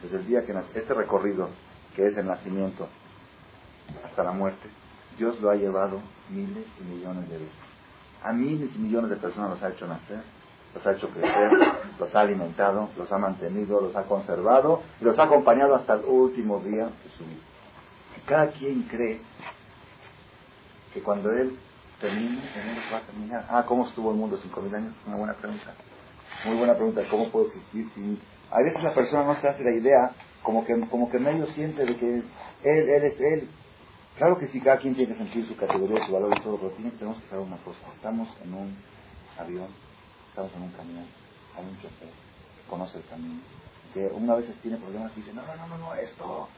[0.03, 1.49] desde el día que nace, este recorrido
[1.97, 2.87] que es el nacimiento
[4.05, 4.69] hasta la muerte,
[5.17, 7.70] Dios lo ha llevado miles y millones de veces.
[8.23, 10.23] A miles y millones de personas los ha hecho nacer,
[10.75, 11.51] los ha hecho crecer,
[11.99, 16.05] los ha alimentado, los ha mantenido, los ha conservado y los ha acompañado hasta el
[16.05, 17.43] último día de su vida.
[18.27, 19.21] cada quien cree
[20.93, 21.57] que cuando Él
[22.01, 23.47] termine, el va a terminar.
[23.49, 24.95] Ah, ¿cómo estuvo el mundo cinco mil años?
[25.07, 25.73] Una buena pregunta.
[26.45, 27.03] Muy buena pregunta.
[27.11, 28.19] ¿Cómo puedo existir sin...?
[28.51, 30.11] A veces la persona no se hace la idea
[30.43, 32.25] como que, como que medio siente de que él,
[32.65, 33.49] él es él.
[34.21, 36.73] Claro que sí, cada quien tiene que sentir su categoría, su valor y todo, pero
[36.73, 37.81] tenemos que saber una cosa.
[37.95, 38.77] Estamos en un
[39.39, 39.69] avión,
[40.29, 41.07] estamos en un camión,
[41.57, 43.41] hay un chofer que conoce el camino,
[43.95, 46.49] que una vez tiene problemas y dice, no, no, no, no, esto.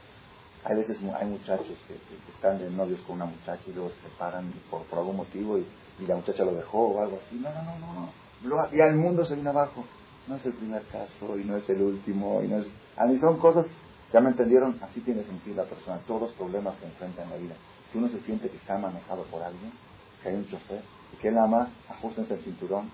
[0.64, 1.94] Hay veces hay muchachos que,
[2.34, 5.64] están de novios con una muchacha y luego se separan por, por algún motivo y,
[6.00, 7.36] y, la muchacha lo dejó o algo así.
[7.36, 8.12] No, no, no, no.
[8.42, 8.72] no.
[8.72, 9.84] Ya el mundo se viene abajo.
[10.26, 13.18] No es el primer caso y no es el último y no es a mí
[13.18, 13.66] son cosas,
[14.12, 17.36] ya me entendieron, así tiene sentido la persona, todos los problemas que enfrenta en la
[17.36, 17.54] vida.
[17.90, 19.72] Si uno se siente que está manejado por alguien,
[20.22, 22.90] que hay un chofer, y que él nada más ajustense el cinturón,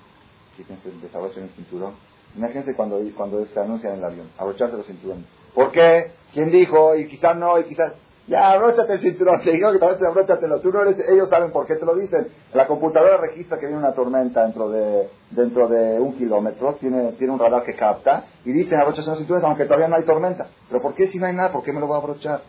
[0.56, 1.94] quítense, desabrochen el cinturón.
[2.36, 5.24] Imagínense cuando, cuando se anuncia en el avión, abrocharse los cinturones.
[5.54, 6.12] ¿Por qué?
[6.32, 6.94] ¿Quién dijo?
[6.94, 7.94] Y quizás no, y quizás
[8.28, 9.42] ya, abróchate el cinturón.
[9.42, 10.60] Te digo que vez abróchatelo.
[10.60, 12.28] Tú no eres, ellos saben por qué te lo dicen.
[12.52, 16.74] La computadora registra que viene una tormenta dentro de, dentro de un kilómetro.
[16.74, 18.26] Tiene, tiene un radar que capta.
[18.44, 20.46] Y dicen abróchate los cinturones aunque todavía no hay tormenta.
[20.68, 21.50] Pero ¿por qué si no hay nada?
[21.50, 22.42] ¿Por qué me lo voy a abrochar?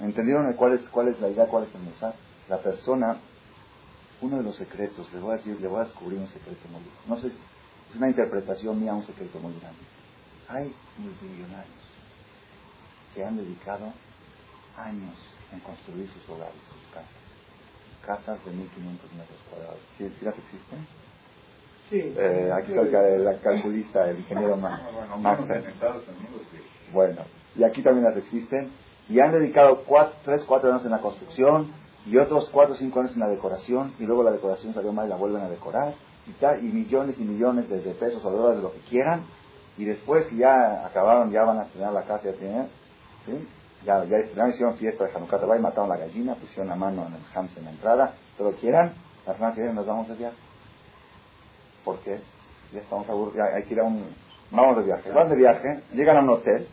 [0.00, 1.46] ¿Entendieron cuál es, cuál es la idea?
[1.46, 2.18] ¿Cuál es el mensaje?
[2.48, 3.18] La persona,
[4.22, 6.82] uno de los secretos, le voy a decir, le voy a descubrir un secreto muy
[7.06, 9.78] No sé, es una interpretación mía, un secreto muy grande.
[10.48, 11.76] Hay multimillonarios
[13.14, 13.92] que han dedicado
[14.76, 15.16] años
[15.52, 17.10] en construir sus hogares, sus casas.
[18.06, 19.78] Casas de 1500 metros cuadrados.
[19.98, 20.86] ¿Sí, las existen?
[21.90, 22.00] Sí.
[22.16, 24.82] Eh, aquí está el, el, calculista, el ingeniero Max.
[26.92, 27.22] Bueno,
[27.56, 28.70] y aquí también las existen.
[29.08, 31.72] Y han dedicado cuatro, tres, cuatro años en la construcción
[32.06, 33.94] y otros cuatro o cinco años en la decoración.
[33.98, 35.94] Y luego la decoración salió mal y la vuelven a decorar.
[36.26, 39.24] Y, tal, y millones y millones de, pesos o dólares, de lo que quieran.
[39.76, 42.68] Y después que ya acabaron, ya van a estrenar la casa, ya tienen,
[43.26, 43.48] ¿sí?
[43.84, 47.20] Ya, ya hicieron fiesta de Hanukkah, y mataron la gallina, pusieron la mano en el
[47.34, 48.94] Hams en la entrada, todo quieran,
[49.26, 50.36] la semana que viene nos vamos de viaje.
[51.84, 52.20] ¿Por qué?
[52.72, 54.04] Ya estamos aburridos, hay que ir a un...
[54.50, 56.68] Vamos de viaje, van de viaje, llegan a un hotel,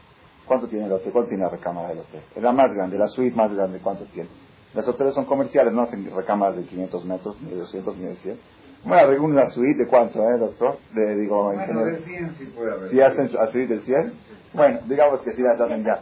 [0.45, 1.11] ¿cuánto tiene el hotel?
[1.13, 2.21] ¿Cuánto tiene la recámara del hotel?
[2.35, 4.29] Es la más grande, la suite más grande, ¿cuánto tiene?
[4.73, 8.15] Los hoteles son comerciales, no hacen recámaras de 500 metros, ni de 200, ni de
[8.17, 8.39] 100.
[8.83, 10.77] Bueno, una suite de cuánto, ¿eh, doctor?
[10.93, 12.89] De, digo, bueno, de 100 sí puede haber.
[12.89, 14.13] ¿Sí hacen suite de 100?
[14.53, 16.01] Bueno, digamos que sí las hacen ya.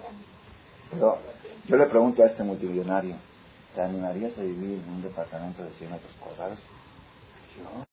[0.92, 1.18] Pero
[1.66, 3.16] yo le pregunto a este multimillonario,
[3.76, 6.60] ¿te animarías a vivir en un departamento de 100 metros cuadrados?
[7.58, 7.84] Yo.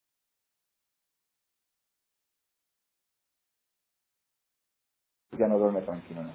[5.38, 6.22] Ya no duerme tranquilo.
[6.22, 6.30] ¿no?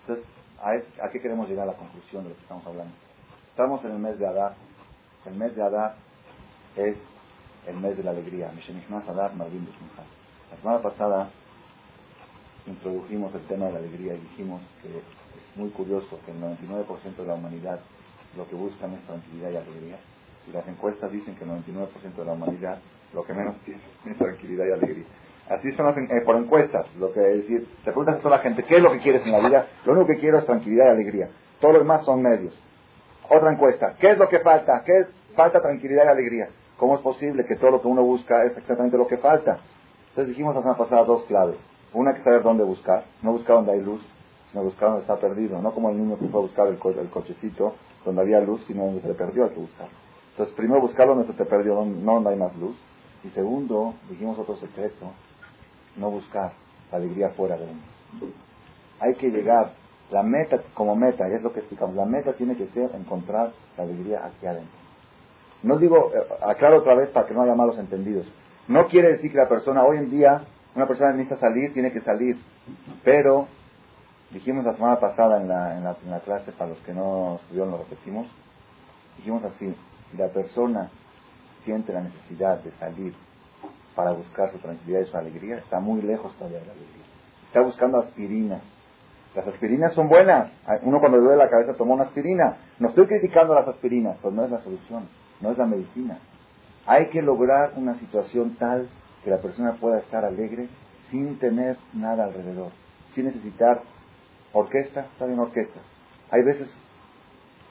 [0.00, 0.26] Entonces,
[0.60, 2.94] ¿a, qué queremos llegar a la conclusión de lo que estamos hablando?
[3.50, 4.54] Estamos en el mes de Adar.
[5.26, 5.96] El mes de Adar
[6.76, 6.96] es
[7.66, 8.50] el mes de la alegría.
[8.52, 11.30] La semana pasada
[12.66, 17.16] introdujimos el tema de la alegría y dijimos que es muy curioso que el 99%
[17.16, 17.80] de la humanidad
[18.36, 19.98] lo que buscan es tranquilidad y alegría.
[20.48, 22.78] Y las encuestas dicen que el 99% de la humanidad
[23.12, 25.04] lo que menos tiene es tranquilidad y alegría.
[25.48, 26.86] Así son las, eh, por encuestas.
[26.96, 29.32] Lo que decir, te preguntas a toda la gente, ¿qué es lo que quieres en
[29.32, 29.66] la vida?
[29.84, 31.28] Lo único que quiero es tranquilidad y alegría.
[31.60, 32.54] Todo lo demás son medios.
[33.28, 34.82] Otra encuesta, ¿qué es lo que falta?
[34.84, 35.06] ¿Qué es?
[35.34, 36.48] Falta tranquilidad y alegría.
[36.76, 39.60] ¿Cómo es posible que todo lo que uno busca es exactamente lo que falta?
[40.10, 41.56] Entonces dijimos la semana pasada dos claves.
[41.94, 44.02] Una que saber dónde buscar, no buscar donde hay luz,
[44.50, 46.78] sino buscar donde está perdido, no como el niño que fue a buscar el,
[47.10, 47.74] cochecito
[48.04, 49.88] donde había luz, sino donde se perdió, hay que buscar.
[50.30, 52.76] Entonces, primero buscarlo donde se te perdió, no donde hay más luz.
[53.24, 55.12] Y segundo, dijimos otro secreto,
[55.96, 56.52] no buscar
[56.90, 58.32] la alegría fuera de uno.
[58.98, 59.72] Hay que llegar,
[60.10, 63.52] la meta como meta, y es lo que explicamos, la meta tiene que ser encontrar
[63.76, 64.82] la alegría aquí adentro.
[65.62, 68.26] No digo, eh, aclaro otra vez para que no haya malos entendidos.
[68.66, 72.00] No quiere decir que la persona hoy en día una persona necesita salir, tiene que
[72.00, 72.36] salir.
[73.04, 73.46] Pero,
[74.30, 77.78] dijimos la semana pasada en la, en la, clase, para los que no estudiaron lo
[77.78, 78.26] repetimos,
[79.18, 79.74] dijimos así,
[80.16, 80.90] la persona
[81.64, 83.14] siente la necesidad de salir
[83.94, 87.04] para buscar su tranquilidad y su alegría, está muy lejos todavía de la alegría.
[87.46, 88.62] Está buscando aspirinas.
[89.34, 90.50] Las aspirinas son buenas.
[90.82, 92.56] Uno cuando le duele la cabeza toma una aspirina.
[92.78, 95.08] No estoy criticando las aspirinas, pues no es la solución,
[95.40, 96.18] no es la medicina.
[96.86, 98.88] Hay que lograr una situación tal
[99.24, 100.68] que la persona pueda estar alegre
[101.10, 102.70] sin tener nada alrededor,
[103.14, 103.82] sin necesitar
[104.52, 105.80] orquesta, está bien orquesta.
[106.30, 106.68] Hay veces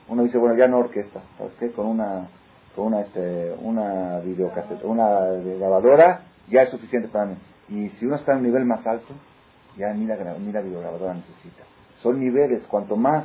[0.08, 1.70] uno dice, bueno, ya no orquesta, ¿sabes qué?
[1.70, 2.28] Con una,
[2.74, 5.26] con una, este, una videocaseta, una
[5.58, 7.36] grabadora, ya es suficiente para mí.
[7.68, 9.14] Y si uno está en un nivel más alto,
[9.76, 11.64] ya ni la, ni la videograbadora necesita.
[12.02, 13.24] Son niveles, cuanto más,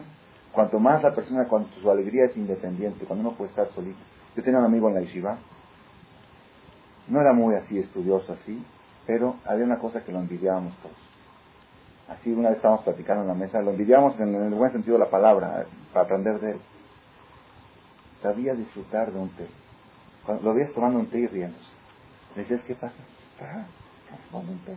[0.52, 4.00] cuanto más la persona, cuando su alegría es independiente, cuando uno puede estar solito.
[4.36, 5.38] Yo tenía un amigo en la yeshiva,
[7.08, 8.64] no era muy así estudioso así,
[9.06, 10.98] pero había una cosa que lo envidiábamos todos.
[12.10, 15.06] Así una vez estábamos platicando en la mesa, lo envidiábamos en el buen sentido de
[15.06, 16.60] la palabra, para aprender de él.
[18.22, 19.48] Sabía disfrutar de un té.
[20.26, 21.66] Cuando lo veías tomando un té y riéndose.
[22.36, 22.96] Le decías, ¿qué pasa?
[23.42, 23.66] Ah,
[24.32, 24.76] tomando un té.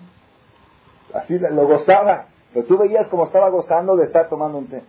[1.14, 2.26] Así lo gozaba.
[2.52, 4.82] Pero tú veías como estaba gozando de estar tomando un té.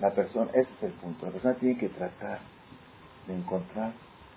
[0.00, 1.26] La persona, ese es el punto.
[1.26, 2.38] La persona tiene que tratar
[3.26, 3.92] de encontrar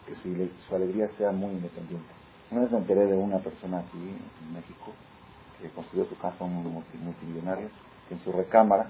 [0.05, 2.18] que su alegría sea muy independiente.
[2.51, 4.93] Una vez me enteré de una persona aquí en México
[5.61, 7.69] que construyó su casa un multimillonario,
[8.07, 8.89] que en su recámara,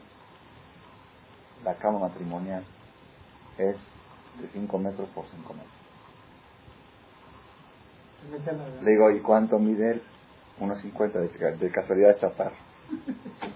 [1.63, 2.63] la cama matrimonial
[3.57, 3.75] es
[4.39, 5.79] de 5 metros por 5 metros.
[8.83, 10.01] Le digo, ¿y cuánto mide él?
[10.59, 12.51] 1,50 de, de casualidad de chapar.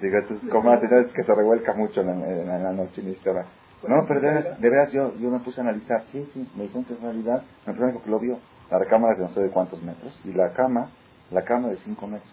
[0.00, 0.18] Digo,
[0.50, 0.88] ¿cómo hace?
[1.14, 3.46] que se revuelca mucho en, la noche en historia.
[3.86, 6.04] No, pero de, veras yo, yo me puse a analizar.
[6.10, 7.42] Sí, sí, me dijeron que es realidad.
[7.66, 8.38] Me que lo vio.
[8.72, 10.88] La recámara de no sé de cuántos metros y la cama,
[11.30, 12.32] la cama de 5 metros.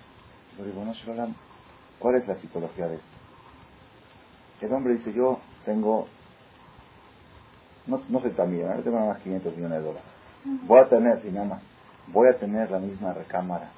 [0.58, 0.94] Yo digo, no,
[2.00, 3.08] ¿cuál es la psicología de esto?
[4.62, 6.08] El hombre dice, yo tengo,
[7.88, 8.82] no, no sé también, ¿eh?
[8.86, 10.10] tengo nada más 500 millones de dólares.
[10.66, 11.62] Voy a tener, si nada más,
[12.14, 13.70] voy a tener la misma recámara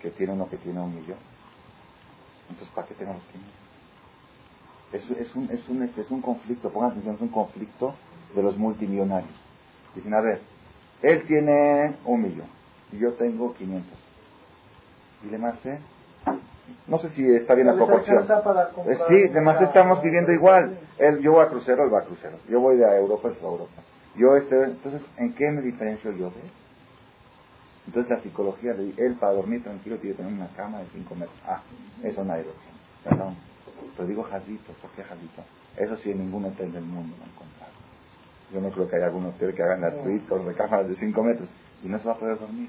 [0.00, 1.18] que tiene uno que tiene un millón.
[2.48, 3.22] Entonces, ¿para qué tengo los
[4.92, 5.18] 500?
[5.18, 7.94] Es, es, un, es, un, es un conflicto, pongan atención, es un conflicto
[8.32, 9.34] de los multimillonarios.
[9.96, 10.55] Dicen, a ver,
[11.06, 12.48] él tiene un millón
[12.92, 13.98] y yo tengo 500.
[15.24, 15.54] Y le más
[16.86, 18.24] No sé si está bien la proporción.
[18.24, 20.78] Eh, sí, además estamos viviendo igual.
[20.98, 22.38] Él, yo voy a crucero, él va a crucero.
[22.48, 23.82] Yo voy de Europa, él va a Europa.
[24.16, 26.50] Yo este, entonces, ¿en qué me diferencio yo de él?
[27.86, 30.86] Entonces la psicología le dice, él para dormir tranquilo tiene que tener una cama de
[30.86, 31.38] 5 metros.
[31.46, 31.62] Ah,
[32.02, 32.74] eso no hay erosión.
[33.04, 33.36] Perdón.
[33.96, 35.42] Pero digo jadito, ¿por qué jadito?
[35.76, 37.75] Eso sí en ningún hotel del mundo lo han encontrado.
[38.52, 41.22] Yo no creo que haya algún hotel que hagan las suites o cámaras de 5
[41.22, 41.48] metros
[41.82, 42.68] y no se va a poder dormir.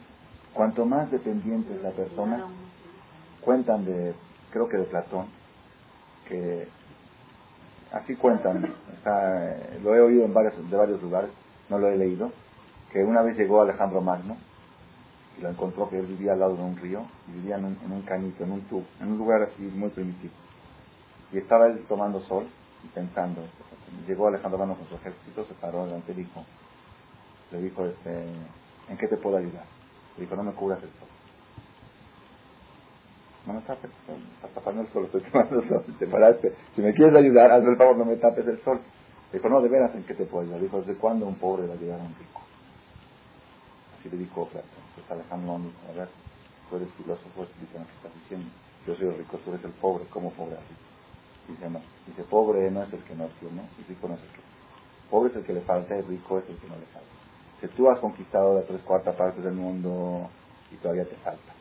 [0.54, 2.46] Cuanto más dependiente es la persona,
[3.42, 4.14] cuentan de,
[4.50, 5.28] creo que de Platón,
[6.28, 6.68] que
[7.92, 8.74] así cuentan,
[9.84, 11.30] lo he oído en varios, de varios lugares,
[11.70, 12.32] no lo he leído,
[12.92, 14.38] que una vez llegó Alejandro Magno
[15.38, 17.78] y lo encontró que él vivía al lado de un río y vivía en un,
[17.86, 20.34] en un cañito, en un tubo, en un lugar así muy primitivo.
[21.32, 22.48] Y estaba él tomando sol
[22.84, 23.44] y pensando.
[24.08, 26.46] Llegó Alejandro Magno con su ejército, se paró delante y dijo,
[27.52, 28.10] le dijo, este,
[28.90, 29.66] ¿en qué te puedo ayudar?
[30.18, 31.10] Le dijo, no me cubras el sol.
[33.46, 36.56] No me tapes el sol, está tapando el sol, estoy tomando sol, te paraste.
[36.76, 38.82] Si me quieres ayudar, hazme el favor, no me tapes el sol.
[39.32, 40.60] Le dijo, no, de veras, ¿en qué te puedo ayudar?
[40.60, 42.42] Le dijo, ¿desde cuándo un pobre va a ayudar a un rico?
[44.00, 44.50] Así le dijo.
[44.54, 46.10] Entonces Alejandro dijo, a ver,
[46.70, 48.50] tú eres filósofo, explícame qué estás diciendo.
[48.88, 50.76] Yo soy el rico, tú eres el pobre, ¿cómo pobre así?
[51.48, 51.82] Dice, no.
[52.06, 54.48] Dice, pobre no es el que no tiene, y rico no es el que
[55.10, 57.08] Pobre es el que le falta, y rico es el que no le falta.
[57.62, 60.30] Si tú has conquistado las tres cuartas partes del mundo
[60.72, 61.54] y todavía te falta.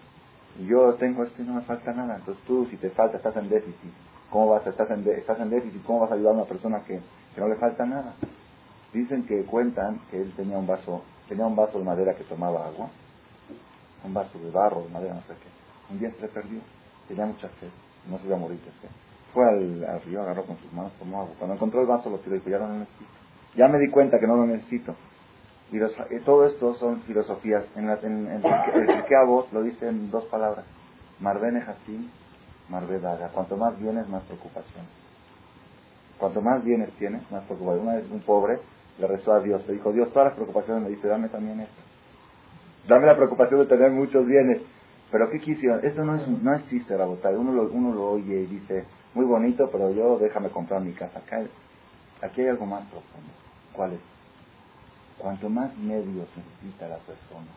[0.58, 2.16] Y yo tengo esto y no me falta nada.
[2.16, 3.92] Entonces tú, si te falta, estás en déficit.
[4.30, 5.04] ¿Cómo vas a estás en
[5.50, 5.84] déficit?
[5.84, 7.00] ¿Cómo vas a ayudar a una persona que,
[7.34, 8.14] que no le falta nada?
[8.92, 12.66] Dicen que cuentan que él tenía un vaso, tenía un vaso de madera que tomaba
[12.66, 12.88] agua,
[14.04, 15.92] un vaso de barro, de madera, no sé qué.
[15.92, 16.60] Un día se le perdió,
[17.08, 17.70] tenía mucha sed,
[18.10, 19.05] no se iba a morir de sed.
[19.36, 21.34] Fue al, río, agarró con sus manos, tomó agua.
[21.38, 23.10] Cuando encontró el vaso lo tiró y dijo, ya no lo necesito.
[23.54, 24.96] Ya me di cuenta que no lo necesito.
[25.70, 25.78] Y
[26.20, 27.66] todo esto son filosofías.
[27.76, 30.64] En, la, en, en el vos lo dice en dos palabras.
[31.20, 32.08] Marbene Hassim,
[32.70, 33.28] Marbe Daga.
[33.28, 34.86] Cuanto más bienes, más preocupación.
[36.16, 37.88] Cuanto más bienes tienes, más preocupación.
[37.88, 38.58] Una vez un pobre
[38.98, 41.82] le rezó a Dios, le dijo, Dios, todas las preocupaciones, me dice, dame también esto.
[42.88, 44.62] Dame la preocupación de tener muchos bienes.
[45.12, 45.84] Pero ¿qué quisieron?
[45.84, 48.86] Esto no, es, no existe, la Uno lo, uno lo oye y dice,
[49.16, 51.18] muy bonito, pero yo déjame comprar mi casa.
[51.18, 51.42] Acá,
[52.20, 53.32] aquí hay algo más profundo.
[53.72, 54.00] ¿Cuál es?
[55.16, 57.48] Cuanto más medios necesita la persona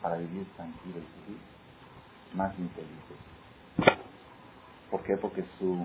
[0.00, 1.42] para vivir tranquilo y feliz,
[2.34, 3.98] más infeliz
[4.90, 5.18] ¿Por qué?
[5.18, 5.84] Porque su,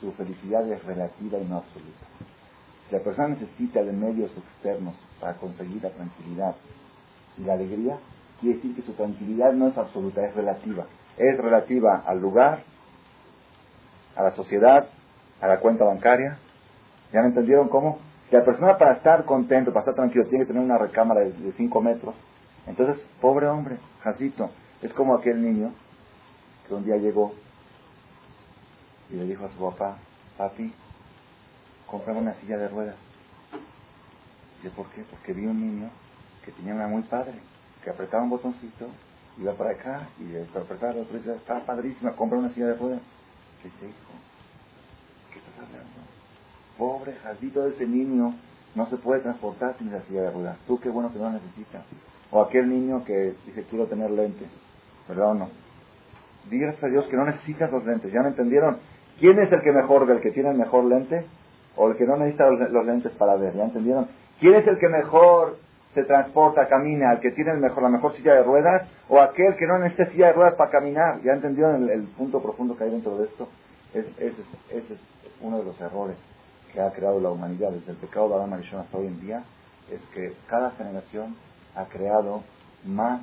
[0.00, 2.06] su felicidad es relativa y no absoluta.
[2.88, 6.56] Si la persona necesita de medios externos para conseguir la tranquilidad
[7.36, 7.98] y la alegría,
[8.40, 10.86] quiere decir que su tranquilidad no es absoluta, es relativa.
[11.18, 12.64] Es relativa al lugar,
[14.16, 14.86] a la sociedad,
[15.40, 16.38] a la cuenta bancaria.
[17.12, 17.98] ¿Ya me entendieron cómo?
[18.28, 21.52] Si la persona para estar contento, para estar tranquilo, tiene que tener una recámara de
[21.56, 22.14] 5 metros,
[22.66, 24.50] entonces, pobre hombre, Jacito,
[24.82, 25.72] es como aquel niño
[26.66, 27.34] que un día llegó
[29.10, 29.98] y le dijo a su papá,
[30.38, 30.72] papi,
[31.86, 32.96] comprame una silla de ruedas.
[34.62, 35.04] ¿Y por qué?
[35.10, 35.90] Porque vi un niño
[36.44, 37.34] que tenía una muy padre,
[37.82, 38.88] que apretaba un botoncito,
[39.36, 43.00] iba para acá y apretaba y decía, está padrísima, compra una silla de ruedas.
[43.64, 44.12] ¿Qué te dijo?
[45.32, 46.04] ¿Qué estás hablando?
[46.76, 48.34] Pobre jardito de ese niño,
[48.74, 50.58] no se puede transportar sin la silla de ruedas.
[50.66, 51.82] Tú qué bueno que no necesitas.
[52.30, 54.48] O aquel niño que dice quiero tener lentes,
[55.08, 55.48] ¿verdad o no?
[56.50, 58.76] Dígase a Dios que no necesitas los lentes, ¿ya me entendieron?
[59.18, 61.24] ¿Quién es el que mejor ve, el que tiene el mejor lente?
[61.76, 64.08] O el que no necesita los, lentes para ver, ¿ya entendieron?
[64.40, 65.56] ¿Quién es el que mejor
[65.94, 69.56] se transporta, camina, el que tiene el mejor, la mejor silla de ruedas, o aquel
[69.56, 71.20] que no necesita silla de ruedas para caminar?
[71.22, 73.48] ¿Ya entendieron el, punto profundo que hay dentro de esto?
[73.94, 74.42] ese
[74.76, 75.00] es
[75.40, 76.16] uno de los errores
[76.72, 79.44] que ha creado la humanidad desde el pecado de Adán Arishon hasta hoy en día,
[79.90, 81.36] es que cada generación
[81.76, 82.42] ha creado
[82.84, 83.20] más,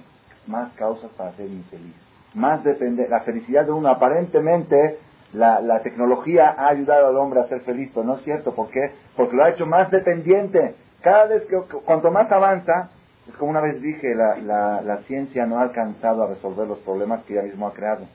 [0.48, 1.96] más causas para ser infeliz.
[2.34, 5.00] Más depende, la felicidad de uno, aparentemente
[5.34, 8.54] la, la, tecnología ha ayudado al hombre a ser feliz, pero no es cierto.
[8.54, 8.92] ¿Por qué?
[9.16, 10.76] Porque lo ha hecho más dependiente.
[11.02, 12.90] Cada vez que, cuanto más avanza,
[13.28, 16.80] es como una vez dije, la, la, la ciencia no ha alcanzado a resolver los
[16.80, 18.06] problemas que ella misma ha creado.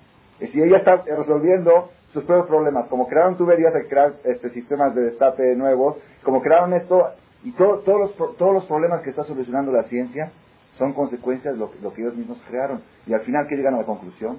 [0.40, 4.94] Y si ella está resolviendo sus propios problemas, como crearon tuberías de crear este, sistemas
[4.94, 7.10] de destape nuevos, como crearon esto,
[7.44, 10.32] y todos, los, todos los problemas que está solucionando la ciencia
[10.78, 12.82] son consecuencias de lo, que ellos mismos crearon.
[13.06, 14.38] Y al final, ¿qué llegan a la conclusión?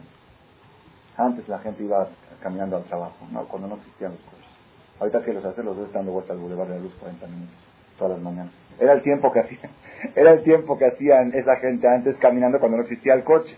[1.17, 2.07] Antes la gente iba
[2.41, 3.45] caminando al trabajo, ¿no?
[3.47, 4.45] cuando no existían los coches.
[4.99, 7.66] Ahorita que los hace, los dos dando vueltas al Boulevard de la Luz 40 minutos,
[7.97, 8.53] todas las mañanas.
[8.79, 9.71] Era el tiempo que hacían,
[10.15, 13.57] era el tiempo que hacían esa gente antes caminando cuando no existía el coche.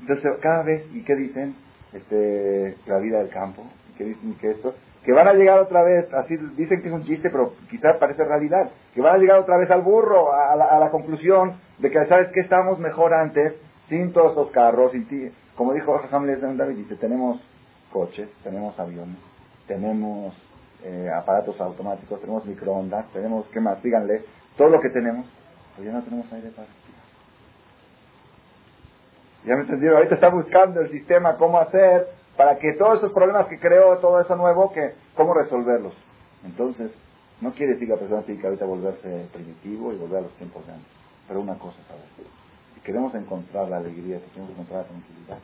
[0.00, 1.54] Entonces, cada vez, ¿y qué dicen?
[1.92, 4.74] Este, la vida del campo, ¿y qué dicen que esto?
[5.04, 8.22] que van a llegar otra vez, así dicen que es un chiste, pero quizás parece
[8.24, 12.28] realidad, que van a llegar otra vez al burro, a la, conclusión de que, ¿sabes
[12.32, 13.54] que Estábamos mejor antes,
[13.88, 17.40] sin todos los carros, sin como dijo Hamlet David, dice, tenemos
[17.92, 19.16] coches, tenemos aviones,
[19.66, 20.34] tenemos
[20.84, 23.82] eh, aparatos automáticos, tenemos microondas, tenemos, ¿qué más?
[23.82, 24.24] Díganle,
[24.56, 25.26] todo lo que tenemos,
[25.76, 27.00] pues ya no tenemos aire para respirar.
[29.44, 33.46] Ya me entendieron, ahorita está buscando el sistema cómo hacer para que todos esos problemas
[33.48, 35.94] que creó, todo eso nuevo, que cómo resolverlos.
[36.44, 36.90] Entonces,
[37.40, 40.32] no quiere decir que la persona tiene que ahorita volverse primitivo y volver a los
[40.32, 40.92] tiempos de antes.
[41.26, 42.04] Pero una cosa, ¿sabes?
[42.74, 45.38] Si queremos encontrar la alegría, si queremos encontrar la tranquilidad,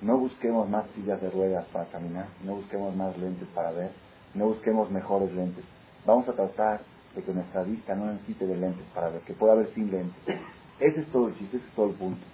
[0.00, 3.90] no busquemos más sillas de ruedas para caminar, no busquemos más lentes para ver,
[4.36, 5.64] no busquemos mejores lentes.
[6.04, 6.80] Vamos a tratar
[7.14, 10.22] de que nuestra vista no necesite de lentes para ver, que pueda ver sin lentes.
[10.78, 12.24] Ese es todo el chiste, ese es todo el punto.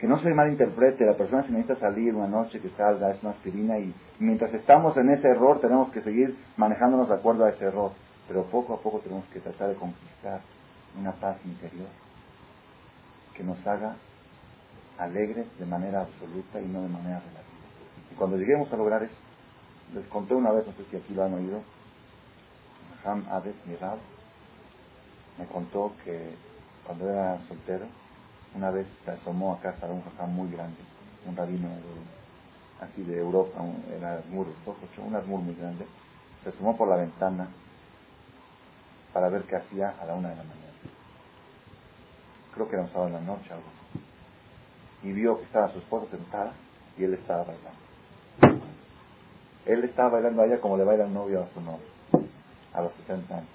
[0.00, 3.32] Que no se malinterprete, la persona si necesita salir una noche, que salga, es una
[3.32, 7.66] aspirina y mientras estamos en ese error tenemos que seguir manejándonos de acuerdo a ese
[7.66, 7.92] error.
[8.26, 10.40] Pero poco a poco tenemos que tratar de conquistar
[10.98, 11.88] una paz interior
[13.36, 13.96] que nos haga
[14.98, 17.42] alegres de manera absoluta y no de manera relativa.
[18.10, 19.14] Y cuando lleguemos a lograr eso,
[19.94, 21.62] les conté una vez, no sé si aquí lo han oído,
[23.04, 23.98] Ham Ades Mirab
[25.38, 26.34] me contó que
[26.86, 27.86] cuando era soltero,
[28.54, 30.78] una vez se asomó a casa de un jajam muy grande,
[31.26, 31.68] un rabino
[32.80, 34.46] así de Europa, un, era Admur,
[34.98, 35.86] un Admur muy grande,
[36.42, 37.48] se asomó por la ventana
[39.12, 40.62] para ver qué hacía a la una de la mañana.
[42.54, 43.64] Creo que era un sábado en la noche, algo.
[45.02, 46.52] Y vio que estaba su esposa sentada
[46.98, 47.91] y él estaba bailando.
[49.66, 51.86] Él estaba bailando a ella como le baila el novio a su novio,
[52.72, 53.48] a los 60 años.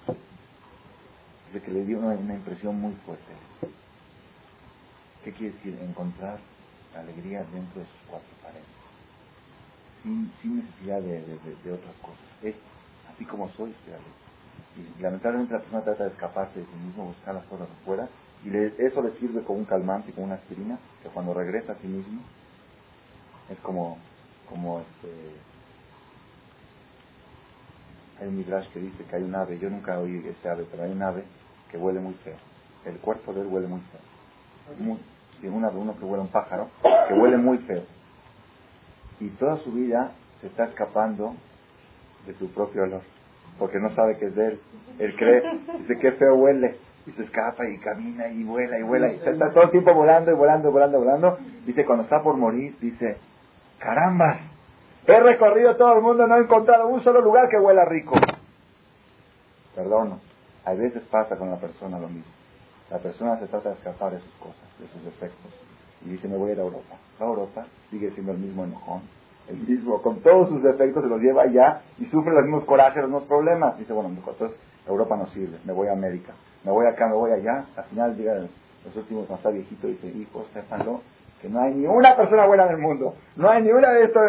[1.46, 3.32] Dice que le dio una, impresión muy fuerte.
[5.24, 5.78] ¿Qué quiere decir?
[5.82, 6.38] Encontrar
[6.96, 8.64] alegría dentro de sus cuatro paredes.
[10.02, 12.24] Sin, sin necesidad de, de, otras cosas.
[12.42, 12.54] Es
[13.12, 14.28] así como soy, estoy alegre.
[14.76, 18.08] Y lamentablemente la persona trata de escaparse de sí mismo, buscar las cosas afuera,
[18.44, 21.88] y eso le sirve como un calmante, como una aspirina, que cuando regresa a sí
[21.88, 22.22] mismo,
[23.50, 23.98] es como,
[24.48, 25.34] como este,
[28.20, 30.84] hay un midrash que dice que hay un ave, yo nunca oí ese ave, pero
[30.84, 31.24] hay un ave
[31.70, 32.36] que huele muy feo.
[32.84, 34.00] El cuerpo de él huele muy feo.
[34.78, 34.98] Muy,
[35.42, 36.68] un ave, uno que huele un pájaro,
[37.06, 37.84] que huele muy feo.
[39.20, 41.34] Y toda su vida se está escapando
[42.26, 43.02] de su propio olor,
[43.58, 44.60] porque no sabe que es de él.
[44.98, 45.42] Él cree,
[45.78, 49.50] dice que feo huele, y se escapa y camina y vuela y vuela, y está
[49.50, 51.38] todo el tiempo volando y volando y volando y volando.
[51.64, 53.16] Dice, cuando está por morir, dice,
[53.78, 54.38] caramba,
[55.06, 58.14] He recorrido todo el mundo, no he encontrado un solo lugar que huela rico.
[59.74, 60.20] Perdón,
[60.64, 62.32] a veces pasa con la persona lo mismo.
[62.90, 65.52] La persona se trata de escapar de sus cosas, de sus defectos.
[66.04, 66.96] Y dice, me voy a ir a Europa.
[67.20, 69.02] a Europa, sigue siendo el mismo enojón,
[69.48, 72.96] el mismo, con todos sus defectos se los lleva allá y sufre los mismos corajes,
[72.96, 73.78] los mismos problemas.
[73.78, 76.34] Dice, bueno, entonces Europa no sirve, me voy a América,
[76.64, 77.64] me voy acá, me voy allá.
[77.76, 81.00] Al final llega los últimos, está viejito, dice, hijo, sépanlo,
[81.40, 83.14] que no hay ni una persona buena en el mundo.
[83.36, 84.22] No hay ni una de estos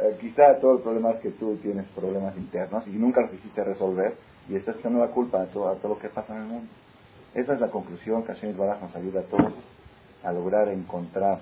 [0.00, 3.62] eh, quizá todo el problema es que tú tienes problemas internos y nunca los quisiste
[3.62, 4.16] resolver
[4.48, 6.72] y estás echando la culpa a todo, todo lo que pasa en el mundo.
[7.34, 9.52] Esa es la conclusión que Hashem Baraj nos ayuda a todos
[10.24, 11.40] a lograr encontrar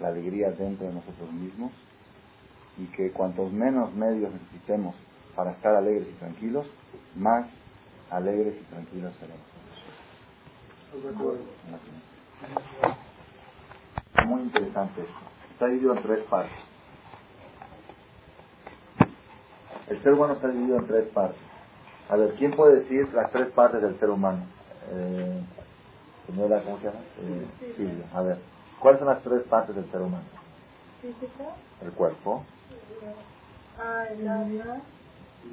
[0.00, 1.72] la alegría dentro de nosotros mismos
[2.78, 4.94] y que cuantos menos medios necesitemos
[5.34, 6.66] para estar alegres y tranquilos,
[7.16, 7.46] más
[8.10, 9.50] alegres y tranquilos seremos.
[14.26, 15.14] Muy interesante esto.
[15.52, 16.69] Está dividido en tres partes.
[19.90, 21.40] El ser humano está dividido en tres partes.
[22.08, 24.44] A ver, ¿quién puede decir las tres partes del ser humano?
[24.92, 25.40] Eh,
[26.26, 27.00] señora, ¿cómo se llama?
[27.20, 28.38] Eh, A ver,
[28.78, 30.24] ¿cuáles son las tres partes del ser humano?
[31.82, 32.44] El cuerpo.
[33.80, 34.80] Ah, el alma.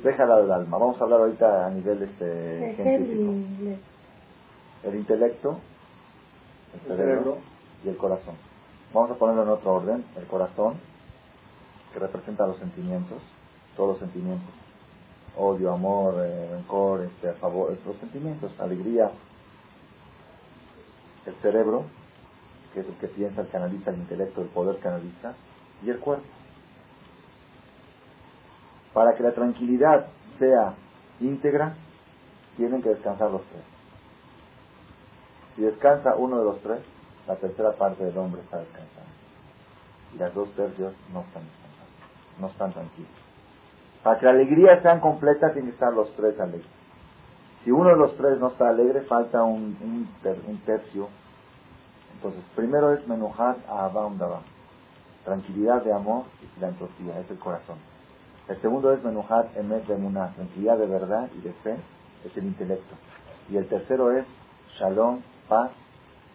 [0.03, 0.77] Déjala del alma.
[0.77, 3.31] Vamos a hablar ahorita a nivel este, científico.
[4.83, 5.59] El intelecto,
[6.75, 7.37] el cerebro
[7.83, 8.35] y el corazón.
[8.93, 10.05] Vamos a ponerlo en otro orden.
[10.15, 10.75] El corazón,
[11.91, 13.19] que representa los sentimientos
[13.77, 14.49] todos los sentimientos.
[15.37, 19.11] Odio, amor, eh, rencor, este, a favor, los sentimientos, alegría.
[21.27, 21.85] El cerebro,
[22.73, 25.35] que es el que piensa, el canaliza, el intelecto, el poder canaliza,
[25.83, 26.25] y el cuerpo.
[28.93, 30.07] Para que la tranquilidad
[30.39, 30.73] sea
[31.19, 31.75] íntegra,
[32.57, 33.63] tienen que descansar los tres.
[35.55, 36.79] Si descansa uno de los tres,
[37.27, 39.11] la tercera parte del hombre está descansando.
[40.15, 43.26] Y las dos tercios no están descansando, no están tranquilos.
[44.03, 46.67] Para que la alegría sea completa, tienen que estar los tres alegres.
[47.63, 51.09] Si uno de los tres no está alegre, falta un, un, tercio.
[52.15, 54.09] Entonces, primero es menujar a Abba
[55.25, 57.77] Tranquilidad de amor y filantropía, es el corazón.
[58.47, 61.75] El segundo es menujar emet de muná, tranquilidad de verdad y de fe,
[62.23, 62.95] es el intelecto.
[63.49, 64.25] Y el tercero es
[64.79, 65.19] shalom,
[65.49, 65.71] paz,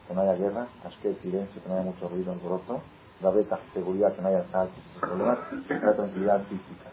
[0.07, 0.67] que no haya guerra,
[1.01, 2.83] que silencio, que no haya mucho ruido, alboroto.
[3.23, 5.39] la beta, seguridad, que no haya saltos, problemas,
[5.69, 6.91] la tranquilidad física.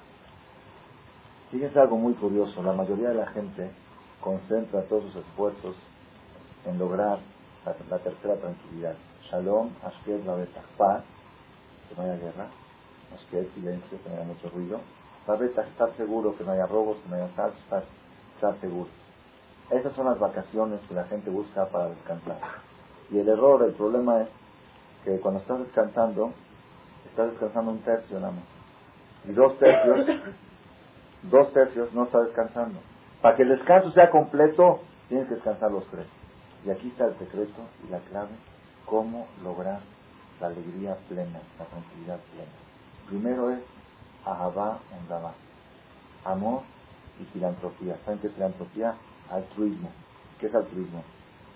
[1.51, 3.71] Fíjense algo muy curioso, la mayoría de la gente
[4.21, 5.75] concentra todos sus esfuerzos
[6.65, 7.19] en lograr
[7.65, 8.95] la, tercera tranquilidad.
[9.31, 11.03] Shalom, Ashket, la beta, paz,
[11.87, 12.49] que no haya guerra,
[13.15, 14.79] Ashket, silencio, que no haya mucho ruido.
[15.27, 17.83] La estar seguro, que no haya robos, que no haya saltos, estar,
[18.35, 18.89] estar seguro.
[19.71, 22.37] Esas son las vacaciones que la gente busca para descansar.
[23.11, 24.29] Y el error, el problema es
[25.03, 26.31] que cuando estás descansando,
[27.05, 28.43] estás descansando un tercio nada más.
[29.27, 30.07] Y dos tercios,
[31.23, 32.79] dos tercios no estás descansando.
[33.21, 36.07] Para que el descanso sea completo, tienes que descansar los tres.
[36.65, 38.35] Y aquí está el secreto y la clave,
[38.85, 39.81] cómo lograr
[40.39, 42.51] la alegría plena, la tranquilidad plena.
[43.07, 43.59] Primero es
[44.25, 45.33] Ahabá Endabá,
[46.25, 46.61] amor
[47.19, 47.97] y filantropía.
[48.05, 48.95] ¿Saben qué es filantropía?
[49.29, 49.89] Altruismo.
[50.39, 51.03] ¿Qué es altruismo?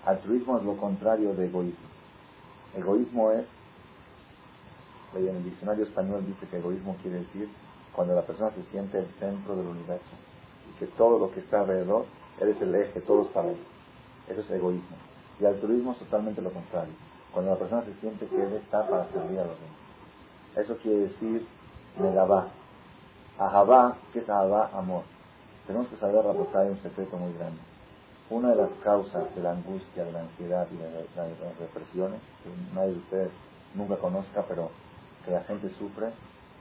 [0.04, 1.88] Altruismo es lo contrario de egoísmo.
[2.74, 3.46] Egoísmo es,
[5.14, 7.48] en el diccionario español dice que egoísmo quiere decir
[7.94, 10.04] cuando la persona se siente el centro del universo
[10.70, 12.06] y que todo lo que está alrededor,
[12.40, 13.58] eres el eje, todo para él.
[14.28, 14.96] Eso es egoísmo.
[15.40, 16.92] Y altruismo es totalmente lo contrario.
[17.32, 19.84] Cuando la persona se siente que él está para servir a los demás.
[20.56, 21.46] Eso quiere decir
[21.98, 22.48] Megabá.
[23.38, 24.70] Ahabá, ¿qué es Ahabá?
[24.72, 25.02] Amor.
[25.66, 27.58] Tenemos que saber, hay un secreto muy grande.
[28.30, 32.74] Una de las causas de la angustia, de la ansiedad y de, las represiones, que
[32.74, 33.30] nadie de ustedes
[33.74, 34.70] nunca conozca, pero
[35.24, 36.08] que la gente sufre,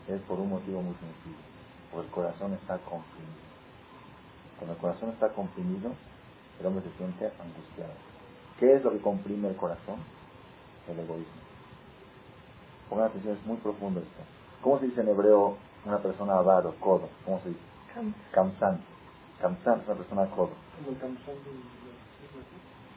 [0.08, 1.44] es por un motivo muy sencillo.
[1.92, 3.44] Porque el corazón está comprimido.
[4.58, 5.92] Cuando el corazón está comprimido,
[6.60, 7.94] el hombre se siente angustiado.
[8.60, 9.98] ¿Qué es lo que comprime el corazón?
[10.88, 11.42] El egoísmo.
[12.90, 14.24] Pongan atención, es muy profundo esto.
[14.62, 17.10] ¿Cómo se dice en hebreo una persona avaro, codo?
[17.26, 17.62] ¿Cómo se dice?
[18.32, 18.82] Kamsan.
[19.42, 20.52] Kamsan es una persona codo.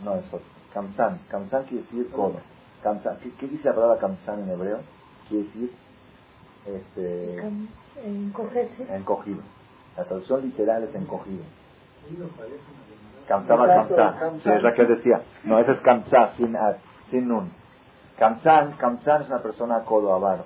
[0.05, 0.47] No es otro.
[0.73, 1.21] Kamsan.
[1.29, 2.41] Kamsan quiere decir codo.
[2.83, 3.19] Kamsan.
[3.19, 4.81] ¿Qué, dice la palabra kamsan en hebreo?
[5.29, 5.73] Quiere decir
[6.67, 7.39] este,
[8.95, 9.41] encogido.
[9.97, 11.43] La traducción literal es encogido.
[13.27, 14.41] Cantaba Kamsan.
[14.43, 15.23] Sí, es la que decía.
[15.45, 16.57] No, ese es Kamsa, sin,
[17.11, 17.51] sin nun.
[18.19, 20.45] Kamsan, Kamsan es una persona codo, avaro.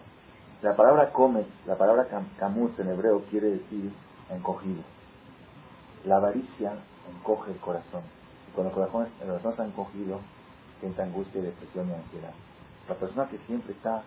[0.63, 2.07] La palabra comet, la palabra
[2.39, 3.91] camus en hebreo quiere decir
[4.31, 4.83] encogido.
[6.05, 6.75] La avaricia
[7.11, 8.03] encoge el corazón.
[8.49, 10.21] Y cuando el corazón, el corazón está encogido,
[10.81, 12.33] siente angustia, depresión y ansiedad.
[12.89, 14.03] La persona que siempre está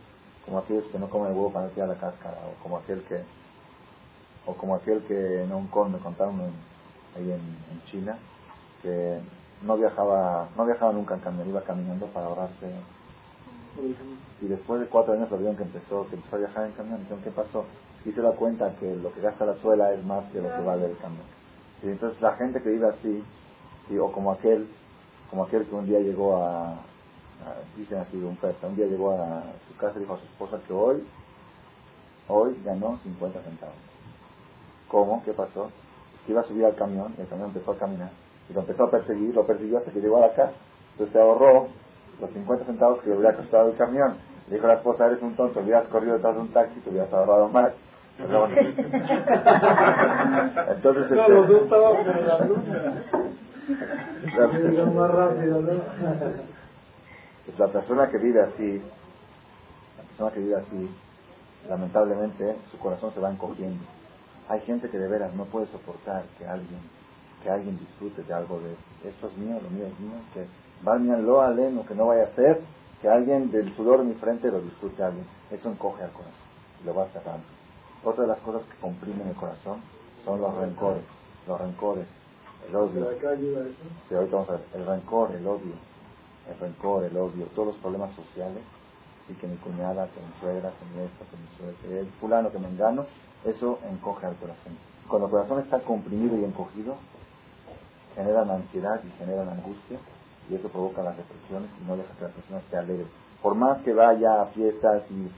[0.46, 3.22] como aquel que no come el huevo para tirar la cáscara, o como aquel que,
[4.46, 6.40] o como aquel que no come, contaron
[7.16, 8.18] ahí en China,
[8.82, 9.22] que
[9.64, 12.70] no viajaba, no viajaba nunca en camión, iba caminando para ahorrarse.
[14.42, 17.00] Y después de cuatro años lo vieron que empezó, que empezó a viajar en camión,
[17.00, 17.66] dijeron, ¿qué pasó?
[18.06, 20.62] Y se da cuenta que lo que gasta la suela es más que lo que
[20.62, 21.26] vale el camión.
[21.82, 23.24] Y entonces la gente que vive así,
[24.00, 24.68] o como aquel,
[25.30, 26.76] como aquel que un día llegó a,
[27.78, 30.60] dicen así un persa, un día llegó a su casa y dijo a su esposa
[30.68, 31.04] que hoy,
[32.28, 33.76] hoy ganó 50 centavos.
[34.88, 35.24] ¿Cómo?
[35.24, 35.70] ¿Qué pasó?
[36.26, 38.10] Que iba a subir al camión y el camión empezó a caminar
[38.50, 40.54] y lo empezó a perseguir, lo persiguió hasta que llegó a la casa.
[40.92, 41.68] Entonces se ahorró
[42.20, 44.16] los 50 centavos que le hubiera costado el camión.
[44.50, 46.90] Le dijo a la esposa, eres un tonto, hubieras corrido detrás de un taxi, te
[46.90, 47.72] hubieras ahorrado más.
[50.70, 51.28] Entonces, este, la
[57.72, 58.82] persona que vive así,
[59.98, 60.90] la persona que vive así,
[61.70, 63.84] lamentablemente su corazón se va encogiendo.
[64.50, 66.80] Hay gente que de veras no puede soportar que alguien
[67.44, 68.72] que alguien disfrute de algo de
[69.08, 70.48] esto es mío, lo mío es mío, que
[71.22, 72.62] lo aleno, que no vaya a ser
[73.02, 75.26] que alguien del sudor de mi frente lo disfrute a alguien.
[75.52, 76.34] Eso encoge al corazón
[76.82, 77.44] y lo va cerrando.
[78.04, 79.82] Otra de las cosas que comprimen el corazón
[80.24, 81.04] son los rencores,
[81.46, 82.06] los rencores,
[82.70, 83.10] el odio.
[84.08, 85.74] Sí, ahorita vamos a ver, el rencor, el odio,
[86.50, 88.62] el rencor, el odio, todos los problemas sociales,
[89.30, 92.08] y que mi cuñada, que mi suegra, que mi esto, que mi suegra, que el
[92.20, 93.06] fulano, que me engano,
[93.46, 94.78] eso encoge al corazón.
[95.08, 96.96] Cuando el corazón está comprimido y encogido,
[98.16, 99.98] generan ansiedad y generan angustia
[100.50, 103.06] y eso provoca las depresiones y no deja que la persona esté alegre.
[103.42, 105.30] Por más que vaya a fiestas y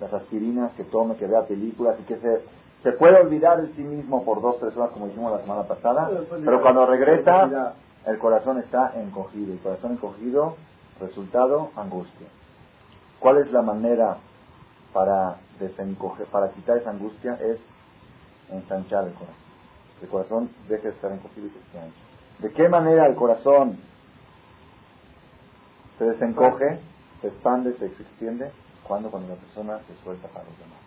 [0.00, 2.42] las aspirinas que tome, que vea películas y que se,
[2.82, 6.10] se puede olvidar de sí mismo por dos, tres horas como dijimos la semana pasada,
[6.44, 7.74] pero cuando regresa
[8.06, 9.52] el corazón está encogido.
[9.52, 10.56] El corazón encogido,
[11.00, 12.26] resultado, angustia.
[13.18, 14.18] ¿Cuál es la manera
[14.92, 17.34] para desencoger, para quitar esa angustia?
[17.40, 17.58] Es
[18.50, 19.44] ensanchar el corazón.
[20.02, 21.98] El corazón deje de estar encogido y se esté ancho.
[22.40, 23.78] ¿De qué manera el corazón
[25.98, 26.80] se desencoge,
[27.22, 28.50] se expande, se extiende?
[28.86, 30.78] Cuando, cuando la persona se suelta para los demás.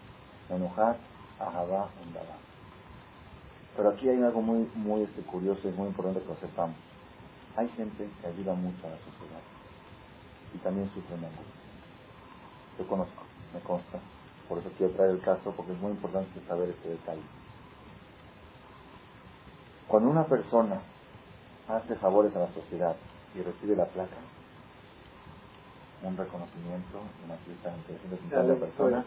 [0.52, 0.98] Enojar,
[1.40, 2.38] ahabá, endabá.
[3.76, 6.76] Pero aquí hay algo muy, muy este, curioso y muy importante que lo sepamos.
[7.58, 9.42] Hay gente que ayuda mucho a la sociedad
[10.54, 11.42] y también sufre menos.
[12.78, 13.24] Yo conozco.
[13.52, 14.00] me consta.
[14.48, 17.24] Por eso quiero traer el caso, porque es muy importante saber este detalle.
[19.88, 20.82] Cuando una persona
[21.68, 22.96] hace favores a la sociedad
[23.34, 24.18] y recibe la placa,
[26.04, 29.06] un reconocimiento, una fiesta entre 350 personas,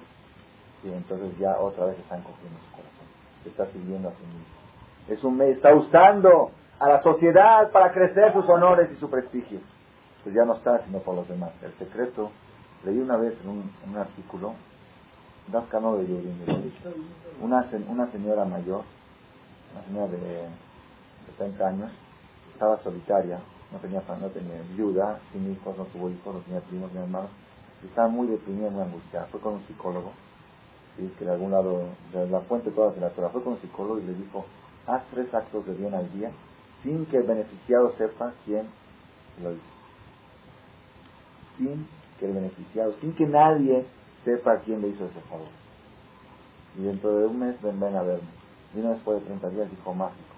[0.82, 3.06] y entonces ya otra vez está encogiendo su corazón.
[3.44, 4.60] Se está sirviendo a sí mismo.
[5.08, 9.60] Es un está usando a la sociedad para crecer sus honores y su prestigio.
[10.24, 11.50] Pues ya no está, sino por los demás.
[11.62, 12.30] El secreto,
[12.84, 14.54] leí una vez en un, en un artículo,
[17.42, 18.82] una, una señora mayor,
[19.72, 20.48] una señora de
[21.36, 21.92] 70 años,
[22.54, 23.40] estaba solitaria,
[23.72, 27.30] no tenía, no tenía viuda, sin hijos, no tuvo hijos, no tenía primos ni hermanos,
[27.84, 29.26] estaba muy deprimida, muy angustiada.
[29.26, 30.12] Fue con un psicólogo,
[30.96, 31.12] ¿sí?
[31.18, 33.98] que de algún lado, de la fuente toda de la Torah, fue con un psicólogo
[33.98, 34.46] y le dijo,
[34.86, 36.30] haz tres actos de bien al día
[36.82, 38.66] sin que el beneficiado sepa quién
[39.42, 39.62] lo hizo.
[41.58, 41.86] Sin
[42.18, 43.86] que el beneficiado, sin que nadie
[44.24, 45.48] sepa quién le hizo ese favor.
[46.78, 48.28] Y dentro de un mes ven, ven a verme.
[48.74, 50.30] Y una después de 30 días dijo mágico.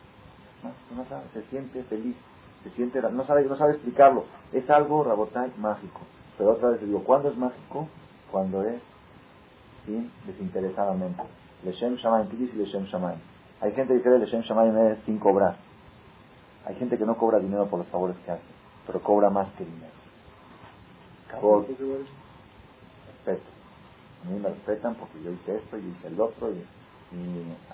[0.97, 2.17] No, sabe, se siente feliz,
[2.63, 4.25] se siente, no sabe, no sabe explicarlo.
[4.53, 6.01] Es algo, Rabotay, mágico.
[6.39, 7.89] Pero otra vez le digo, ¿cuándo es mágico?
[8.31, 8.81] Cuando es
[9.85, 11.23] sin desinteresadamente.
[11.65, 13.19] Leshem Shamaim, ¿qué dice Leshem Shamaim?
[13.61, 15.57] Hay gente que cree que Leshem Shamaim es sin cobrar.
[16.65, 18.43] Hay gente que no cobra dinero por los favores que hace,
[18.87, 19.93] pero cobra más que dinero.
[23.07, 23.49] Respeto.
[24.25, 26.65] A mí me respetan porque yo hice esto y hice el otro y,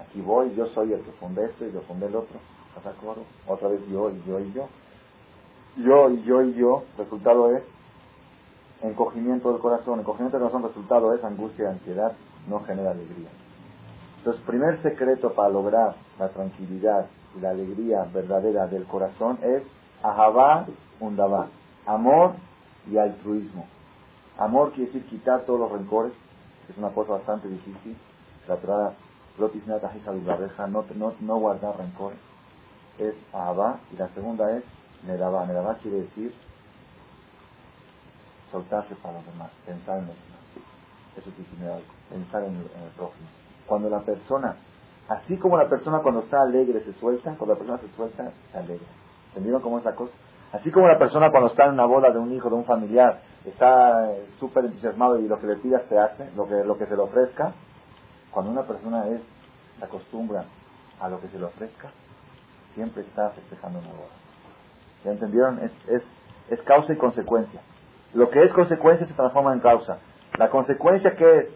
[0.01, 2.39] aquí voy, yo soy el que fundé esto y yo fundé el otro.
[3.47, 4.69] Otra vez yo y yo y yo.
[5.77, 7.63] Yo y yo y yo, resultado es
[8.83, 10.01] encogimiento del corazón.
[10.01, 12.13] Encogimiento del corazón, resultado es angustia y ansiedad,
[12.49, 13.29] no genera alegría.
[14.19, 17.07] Entonces, primer secreto para lograr la tranquilidad
[17.37, 19.63] y la alegría verdadera del corazón es
[20.03, 20.67] ahabá
[21.01, 21.49] undabá,
[21.87, 22.35] amor
[22.91, 23.67] y altruismo.
[24.39, 26.13] Amor quiere decir quitar todos los rencores,
[26.67, 27.97] que es una cosa bastante difícil.
[28.47, 28.93] La Torah,
[29.39, 32.19] no, no, no guardar rencores.
[32.99, 34.65] Es ahabá y la segunda es
[35.07, 35.47] nedabá.
[35.47, 36.35] Nedabá quiere decir
[38.51, 40.41] soltarse para los demás, pensar en los demás.
[41.17, 41.79] Eso significa
[42.11, 43.29] pensar en el, en el prójimo.
[43.67, 44.57] Cuando la persona
[45.09, 48.59] Así como la persona cuando está alegre se suelta, cuando la persona se suelta, se
[48.59, 48.87] alegra.
[49.29, 50.13] ¿Entendieron cómo es la cosa?
[50.53, 53.21] Así como la persona cuando está en una boda de un hijo, de un familiar,
[53.45, 56.87] está eh, súper entusiasmado y lo que le pida se hace, lo que, lo que
[56.87, 57.53] se le ofrezca,
[58.31, 59.21] cuando una persona es,
[59.79, 60.45] se acostumbra
[61.01, 61.91] a lo que se le ofrezca,
[62.75, 64.17] siempre está festejando una boda.
[65.05, 65.59] ¿Ya entendieron?
[65.61, 66.03] Es, es,
[66.51, 67.61] es causa y consecuencia.
[68.15, 69.99] Lo que es consecuencia se transforma en causa.
[70.39, 71.47] La consecuencia que es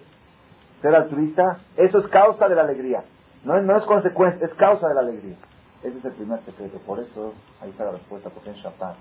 [0.80, 3.04] ser altruista, eso es causa de la alegría.
[3.44, 5.36] No, no es consecuencia, es causa de la alegría.
[5.82, 6.78] Ese es el primer secreto.
[6.78, 8.96] Por eso, ahí está la respuesta, porque en Shabbat,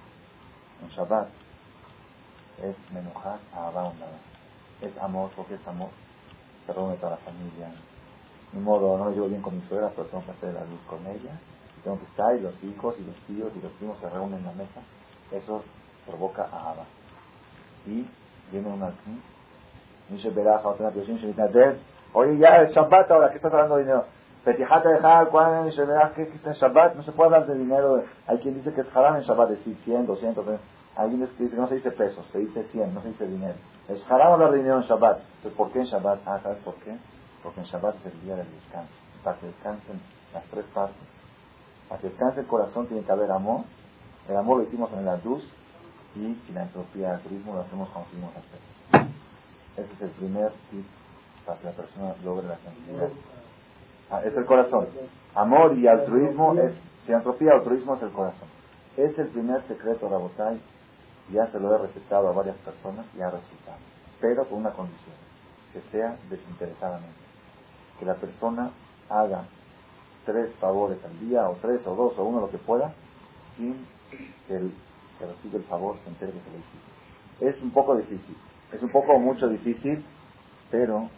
[0.82, 1.28] en Shabbat,
[2.64, 4.18] es menujar a Abandada.
[4.82, 5.90] Es amor, porque es amor.
[6.66, 7.72] Se reúne toda la familia.
[8.54, 10.80] Ni modo, no me llevo bien con mi suegra, pero tengo que hacer la luz
[10.90, 11.40] con ella.
[11.78, 14.40] Y tengo que estar, y los hijos, y los tíos, y los primos se reúnen
[14.40, 14.82] en la mesa.
[15.32, 15.64] Eso
[16.08, 16.86] provoca a Abba.
[17.86, 18.08] Y
[18.52, 19.22] viene una aquí.
[22.14, 24.06] Oye, ya es Shabbat ahora, ¿qué estás hablando de dinero?
[24.44, 25.30] Petijata de Jal,
[26.16, 28.04] que está en Shabbat, no se puede hablar de dinero.
[28.26, 30.46] Hay quien dice que es haram en Shabbat, decir 100, 200,
[30.96, 33.54] hay quien dice que no se dice pesos, se dice 100, no se dice dinero.
[33.88, 35.20] Es haram hablar de dinero en Shabbat.
[35.20, 36.22] Entonces, ¿por qué en Shabbat?
[36.26, 36.98] Ah, ¿sabes por qué?
[37.44, 40.02] Porque en Shabbat es el día del descanso, para que descansen
[40.34, 41.08] las tres partes.
[41.88, 43.62] Para que descanse el corazón tiene que haber amor.
[44.28, 45.44] El amor lo hicimos en la luz
[46.16, 49.08] y filantropía, el turismo lo hacemos como seguimos hacer.
[49.78, 50.86] Ese es el primer tip
[51.46, 53.10] para que la persona logre la tranquilidad.
[54.12, 54.88] Ah, es el corazón.
[55.36, 56.74] Amor y altruismo es,
[57.06, 58.50] filantropía, altruismo es el corazón.
[58.98, 60.60] Es el primer secreto, Rabotay,
[61.32, 63.78] ya se lo he recetado a varias personas y ha resultado.
[64.20, 65.16] Pero con una condición,
[65.72, 67.22] que sea desinteresadamente.
[68.00, 68.72] Que la persona
[69.10, 69.46] haga
[70.26, 72.94] tres favores al día, o tres, o dos, o uno, lo que pueda,
[73.56, 73.86] sin
[74.48, 74.74] que el
[75.18, 76.92] que recibe el favor se entere que se lo hiciste.
[77.40, 78.36] Es un poco difícil,
[78.74, 80.04] es un poco mucho difícil,
[80.70, 81.10] pero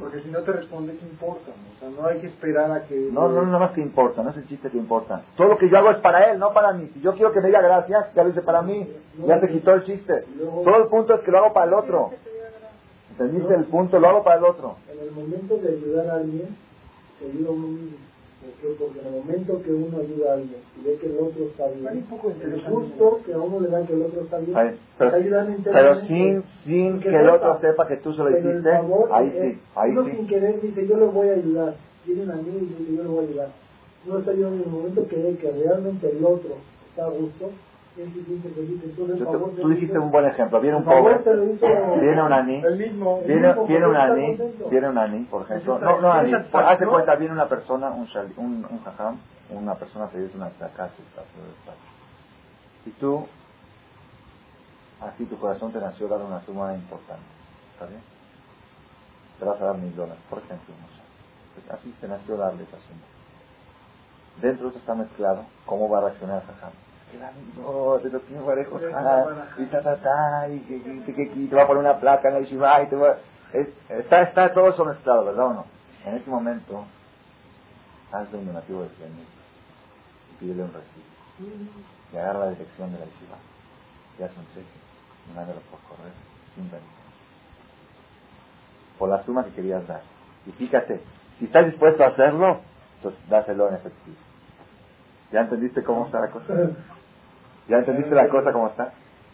[0.00, 1.50] porque si no te responde, ¿qué importa?
[1.50, 3.10] O sea, no hay que esperar a que...
[3.12, 5.22] No, no, no más que importa, no es el chiste que importa.
[5.36, 6.90] Todo lo que yo hago es para él, no para mí.
[6.94, 8.88] Si yo quiero que me diga gracias, ya lo hice para mí,
[9.26, 10.24] ya se quitó el chiste.
[10.38, 12.10] Todo el punto es que lo hago para el otro.
[13.10, 13.98] ¿Entendiste el punto?
[13.98, 14.76] Lo hago para el otro.
[14.90, 16.56] En el momento de ayudar a alguien,
[17.18, 17.96] te ayuda uno mismo.
[18.78, 21.68] Porque en el momento que uno ayuda a alguien y ve que el otro está
[21.68, 22.04] bien,
[22.54, 24.78] es justo que a uno le dan que el otro está bien.
[25.64, 28.70] pero, sin, sin que, el otro sepa que tú se lo hiciste,
[29.10, 31.74] ahí sí, ahí uno sin querer dice, yo le voy a ayudar.
[32.06, 33.48] Vienen a mí y dice, yo le voy a ayudar.
[34.06, 36.54] Uno está ayudando en el momento que ve que realmente el otro
[36.88, 37.50] está a gusto,
[37.96, 40.60] tú, dijiste un buen ejemplo.
[40.60, 41.18] Viene un pobre,
[42.00, 42.62] viene un aní,
[43.26, 44.38] viene, viene un aní,
[44.70, 45.78] viene un aní, por ejemplo.
[45.78, 49.18] No, no aní, hace cuenta, viene una persona, un, un, un jajam,
[49.50, 50.92] una persona que dice una casa
[52.84, 53.26] y tú,
[55.00, 57.24] así tu corazón te nació dar una suma importante.
[57.72, 58.00] ¿Está bien?
[59.40, 60.72] Te vas a dar mil dólares, por ejemplo.
[61.54, 63.00] Pues así te nació darle esa suma.
[64.40, 66.72] Dentro de eso está mezclado cómo va a reaccionar el jajam
[67.56, 68.80] no, te lo tiene parejo,
[69.58, 72.82] y ta, ta, ta, y que te va a poner una placa en el Shiva,
[72.82, 73.16] y te va,
[73.88, 75.66] está, está todo eso mezclado, ¿verdad o no?
[76.04, 76.84] En ese momento,
[78.12, 79.26] hazle un donativo de 100 mil
[80.30, 81.06] y pídele un recibo.
[82.12, 83.36] Y agarra la dirección de la Shiva.
[84.18, 84.66] Y hace un cheque,
[85.34, 86.12] mándalo por correo,
[86.54, 86.96] sin verificar.
[88.98, 90.02] Por la suma que querías dar.
[90.46, 91.00] Y fíjate,
[91.38, 92.60] si estás dispuesto a hacerlo,
[92.96, 94.16] entonces dáselo en efectivo.
[95.32, 96.54] ¿Ya entendiste cómo está la cosa?
[97.68, 98.92] ¿Ya entendiste la cosa cómo está?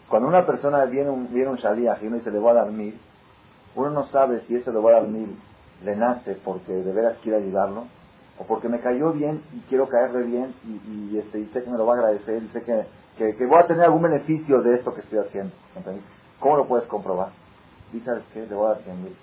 [0.09, 2.99] Cuando una persona viene un, viene un y uno dice le voy a dar mil,
[3.75, 5.37] uno no sabe si eso le voy a dar mil
[5.83, 7.85] le nace porque de veras quiere ayudarlo
[8.39, 11.77] o porque me cayó bien y quiero caerle bien y, este, y sé que me
[11.77, 12.85] lo va a agradecer y sé que,
[13.17, 15.53] que, voy a tener algún beneficio de esto que estoy haciendo.
[16.39, 17.29] ¿Cómo lo puedes comprobar?
[17.93, 19.15] Y sabes le voy a dar 100 mil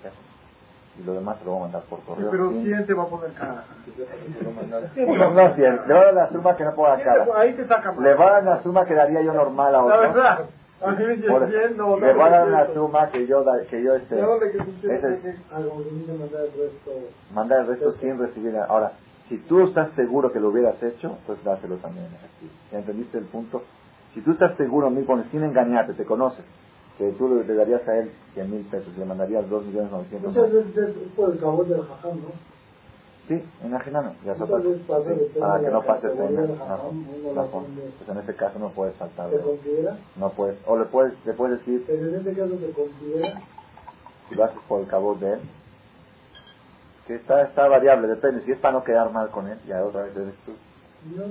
[0.99, 2.29] y lo demás se lo voy a mandar por correo.
[2.29, 3.63] pero 100 te va a poner cara.
[5.07, 5.87] No, no 100.
[5.87, 7.27] Le va a dar la suma que no dar cara.
[7.35, 9.95] Ahí te saca Le va a dar la suma que daría yo normal a otro.
[9.95, 10.39] La verdad.
[11.99, 14.15] le va a dar una suma que yo, que yo este,
[17.33, 18.57] mandar el resto sin recibir.
[18.57, 18.91] Ahora,
[19.29, 22.07] si tú estás seguro que lo hubieras hecho, pues dáselo también.
[22.71, 23.63] ¿Ya entendiste el punto?
[24.13, 26.45] Si tú estás seguro, mí, sin engañarte, te conoces,
[27.01, 30.53] que tú le, darías a él 100 mil pesos, le mandarías 2 millones 900 Muchas
[30.53, 32.51] veces es por el cabo del jajam, ¿no?
[33.27, 34.41] Sí, enajenano, ya sí,
[35.39, 36.41] para que no pase pena.
[37.33, 39.29] No, pues en este caso no puedes faltar.
[39.29, 39.97] ¿Te considera?
[40.15, 41.83] No puedes, o le puedes, le puedes decir.
[41.87, 43.41] Pero en este caso te considera.
[44.27, 45.39] Si lo haces por el cabo de él,
[47.07, 48.43] que está, está variable, depende.
[48.43, 50.53] Si es para no quedar mal con él, ya otra vez eres tú.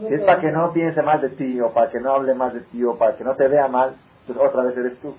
[0.09, 2.55] si es para que no piense mal de ti, o para que no hable más
[2.55, 5.15] de ti, o para que no te vea mal, entonces otra vez eres tú.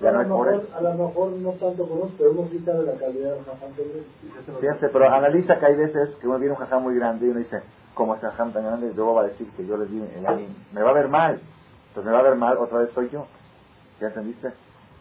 [0.00, 2.84] Ya no a, lo mejor, a lo mejor no tanto con pero uno sí sabe
[2.84, 3.70] la calidad del jajam
[4.60, 7.38] Fíjate, pero analiza que hay veces que uno viene un jajam muy grande y uno
[7.38, 7.62] dice,
[7.94, 10.02] como ese jajam tan grande, luego va a decir que yo le di,
[10.72, 11.40] me va a ver mal.
[11.88, 13.26] Entonces me va a ver mal, otra vez soy yo.
[13.98, 14.48] ¿Ya entendiste?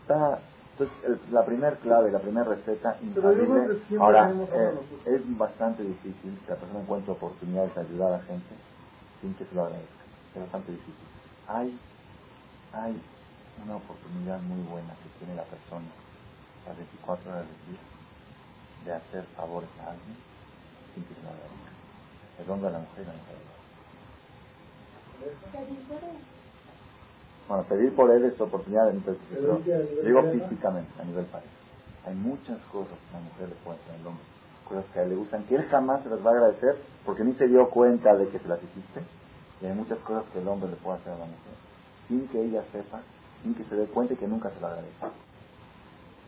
[0.02, 0.40] Está,
[0.78, 2.98] entonces, la primera clave, la primera receta,
[3.98, 4.74] ahora, eh,
[5.06, 8.56] es bastante difícil que la persona encuentre oportunidades de ayudar a la gente
[9.22, 10.04] sin que se lo agradezca.
[10.36, 11.08] Es bastante difícil.
[11.48, 11.80] Hay,
[12.74, 13.02] hay
[13.64, 15.86] una oportunidad muy buena que tiene la persona
[16.68, 17.84] las 24 horas del día
[18.86, 20.18] de hacer favores a alguien
[20.94, 21.72] sin que se lo agradezca.
[22.42, 23.38] El hombre a la mujer y la mujer
[27.48, 29.62] Bueno, pedir por él es oportunidad, entonces, pero
[30.04, 31.52] digo físicamente, a nivel pareja.
[32.06, 34.24] Hay muchas cosas que la mujer le puede hacer al hombre,
[34.68, 37.24] cosas que a él le gustan, que él jamás se las va a agradecer porque
[37.24, 39.02] ni se dio cuenta de que se las hiciste.
[39.62, 41.56] Y hay muchas cosas que el hombre le puede hacer a la mujer,
[42.08, 43.02] sin que ella sepa
[43.46, 45.08] sin que se dé cuenta y que nunca se lo agradezca.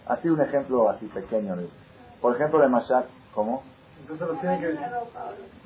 [0.05, 1.55] Así un ejemplo así pequeño.
[2.21, 3.63] Por ejemplo, de Mashak, ¿cómo?
[4.01, 4.77] Entonces lo tiene que...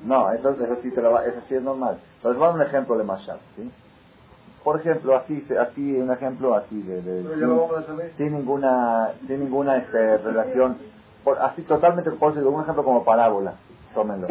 [0.02, 1.98] No, eso, eso, sí, te lo va, eso sí es normal.
[2.22, 3.70] Pero les voy a dar un ejemplo de Mashak, ¿sí?
[4.64, 7.02] Por ejemplo, así, así un ejemplo así de...
[7.02, 10.78] de sin, sin, ninguna, sin ninguna este, relación,
[11.22, 13.54] por, así totalmente, por un ejemplo como parábola
[13.94, 14.26] tómenlo.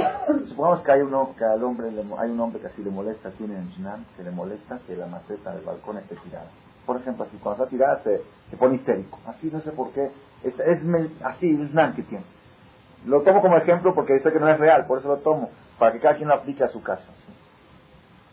[0.48, 3.58] Supongamos que hay uno que al hombre hay un hombre que así le molesta, tiene
[3.58, 3.70] en
[4.18, 6.48] que le molesta que la maceta del balcón esté tirada
[6.86, 9.20] por ejemplo, así, cuando está tirada se, se pone histérico.
[9.26, 10.12] Así, no sé por qué.
[10.44, 10.82] Es, es
[11.24, 12.26] así, es nan que tiene.
[13.06, 15.92] Lo tomo como ejemplo porque sé que no es real, por eso lo tomo, para
[15.92, 17.12] que cada quien lo aplique a su caso.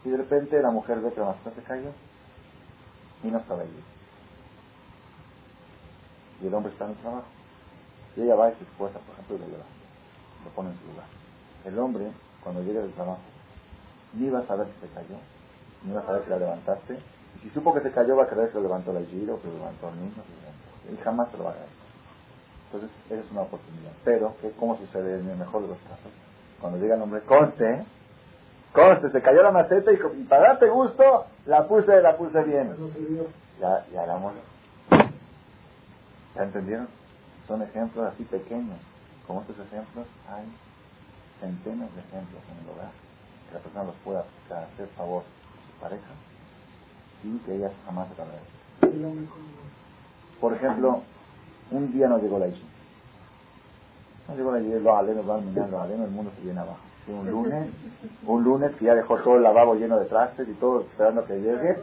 [0.05, 1.91] Y de repente la mujer ve que la mascota se cayó
[3.23, 3.85] y no estaba allí.
[6.43, 7.27] Y el hombre está en el trabajo.
[8.17, 9.65] Y ella va y su esposa, por ejemplo, y lo lleva.
[10.45, 11.07] Lo pone en su lugar.
[11.65, 13.21] El hombre, cuando llega del trabajo,
[14.15, 15.17] ni va a saber que se cayó,
[15.85, 16.99] ni va a saber que la levantaste,
[17.43, 19.55] si supo que se cayó, va a creer que lo levantó la giro, que lo
[19.55, 20.23] levantó el niño,
[20.93, 21.79] y jamás se lo va a agradecer.
[22.67, 23.93] Entonces, esa es una oportunidad.
[24.05, 26.13] Pero, ¿cómo sucede en el mejor de los casos?
[26.61, 27.85] Cuando llega el hombre, conste,
[28.73, 32.75] conste, se cayó la maceta y, para darte gusto, la puse, la puse bien.
[33.61, 34.21] Ya, ya la
[36.35, 36.89] ¿Ya entendieron?
[37.47, 38.79] Son ejemplos así pequeños.
[39.27, 40.45] Como estos ejemplos, hay
[41.41, 42.91] centenas de ejemplos en el hogar
[43.49, 46.07] que la persona los pueda hacer favor a su pareja
[47.23, 48.23] sin que ellas jamás se
[50.41, 51.03] Por ejemplo,
[51.71, 52.67] un día no llegó la isla.
[54.29, 56.81] No llegó la isla, lo aleno, lo aleno, aleno, el mundo se viene abajo.
[57.09, 57.71] un lunes,
[58.27, 61.41] un lunes que ya dejó todo el lavabo lleno de trastes y todo esperando que
[61.41, 61.79] llegue,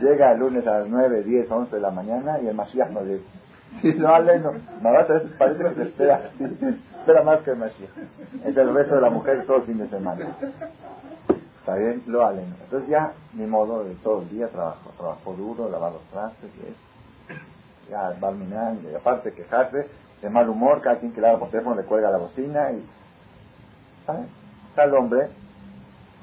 [0.00, 3.02] llega el lunes a las 9, 10, 11 de la mañana y el Mashiach no
[3.02, 3.22] llega.
[3.82, 4.52] Sí, no, no.
[4.82, 6.30] Más a veces parece que se espera,
[6.98, 7.90] espera más que el Mashiach.
[8.44, 10.26] Es el resto de la mujer todo el fin de semana.
[11.60, 12.56] Está bien, lo aleno.
[12.64, 14.90] Entonces ya, mi modo de todo el día trabajo.
[14.96, 16.90] Trabajo duro, lavar los trastes y eso.
[17.90, 19.88] Ya, y aparte quejarse,
[20.22, 22.86] de mal humor, cada quien que le habla por teléfono le cuelga la bocina y...
[24.06, 24.26] ¿Sabes?
[24.68, 25.28] Está el hombre,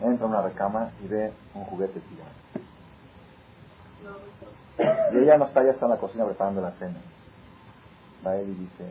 [0.01, 2.31] entra a una recama y ve un juguete tirado.
[5.13, 6.99] Y ella no está, ya está en la cocina preparando la cena.
[8.25, 8.85] Va él y dice,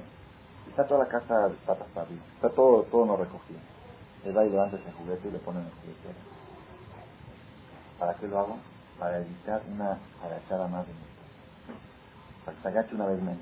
[0.68, 3.60] está toda la casa de patas para arriba, está todo, todo no recogido.
[4.24, 6.35] Él va y levanta ese juguete y le pone en el juguete.
[7.98, 8.58] ¿Para qué lo hago?
[8.98, 11.00] Para evitar una agachada más de mí.
[12.44, 13.38] Para que se agache una vez menos.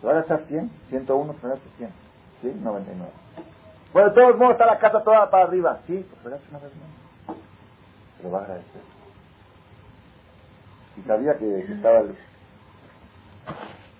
[0.00, 0.70] ¿Se va a agachar 100?
[0.88, 1.90] 101, pues 100.
[2.42, 2.60] ¿Sí?
[2.60, 3.12] 99.
[3.92, 5.80] Bueno, de todos modos está la casa toda para arriba.
[5.86, 7.42] Sí, pues agache una vez menos.
[8.16, 8.82] Se lo va a agradecer.
[10.94, 12.14] Si sabía que, estaba el,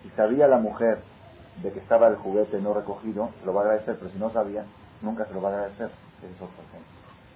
[0.03, 0.98] si sabía la mujer
[1.62, 4.30] de que estaba el juguete no recogido, se lo va a agradecer, pero si no
[4.30, 4.64] sabía,
[5.00, 5.90] nunca se lo va a agradecer.
[6.22, 6.92] Es otro ejemplo.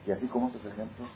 [0.06, 1.08] Y así como estos ejemplos,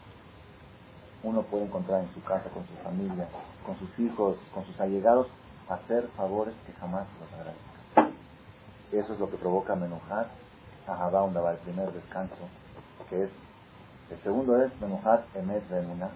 [1.22, 3.28] uno puede encontrar en su casa, con su familia,
[3.66, 5.26] con sus hijos, con sus allegados,
[5.68, 8.14] hacer favores que jamás los agradezcan.
[8.92, 10.30] Eso es lo que provoca menojar
[10.86, 12.48] a va el primer descanso,
[13.08, 13.30] que es,
[14.10, 16.10] el segundo es menojar emet una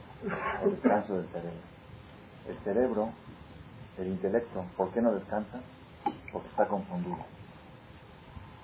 [0.65, 1.75] el descanso del cerebro
[2.49, 3.11] el cerebro,
[3.99, 5.61] el intelecto, ¿por qué no descansa?
[6.33, 7.17] Porque está confundido.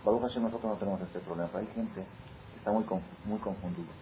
[0.04, 2.84] Baruch Hashem nosotros no tenemos este problema, hay gente que está muy,
[3.24, 3.92] muy confundida.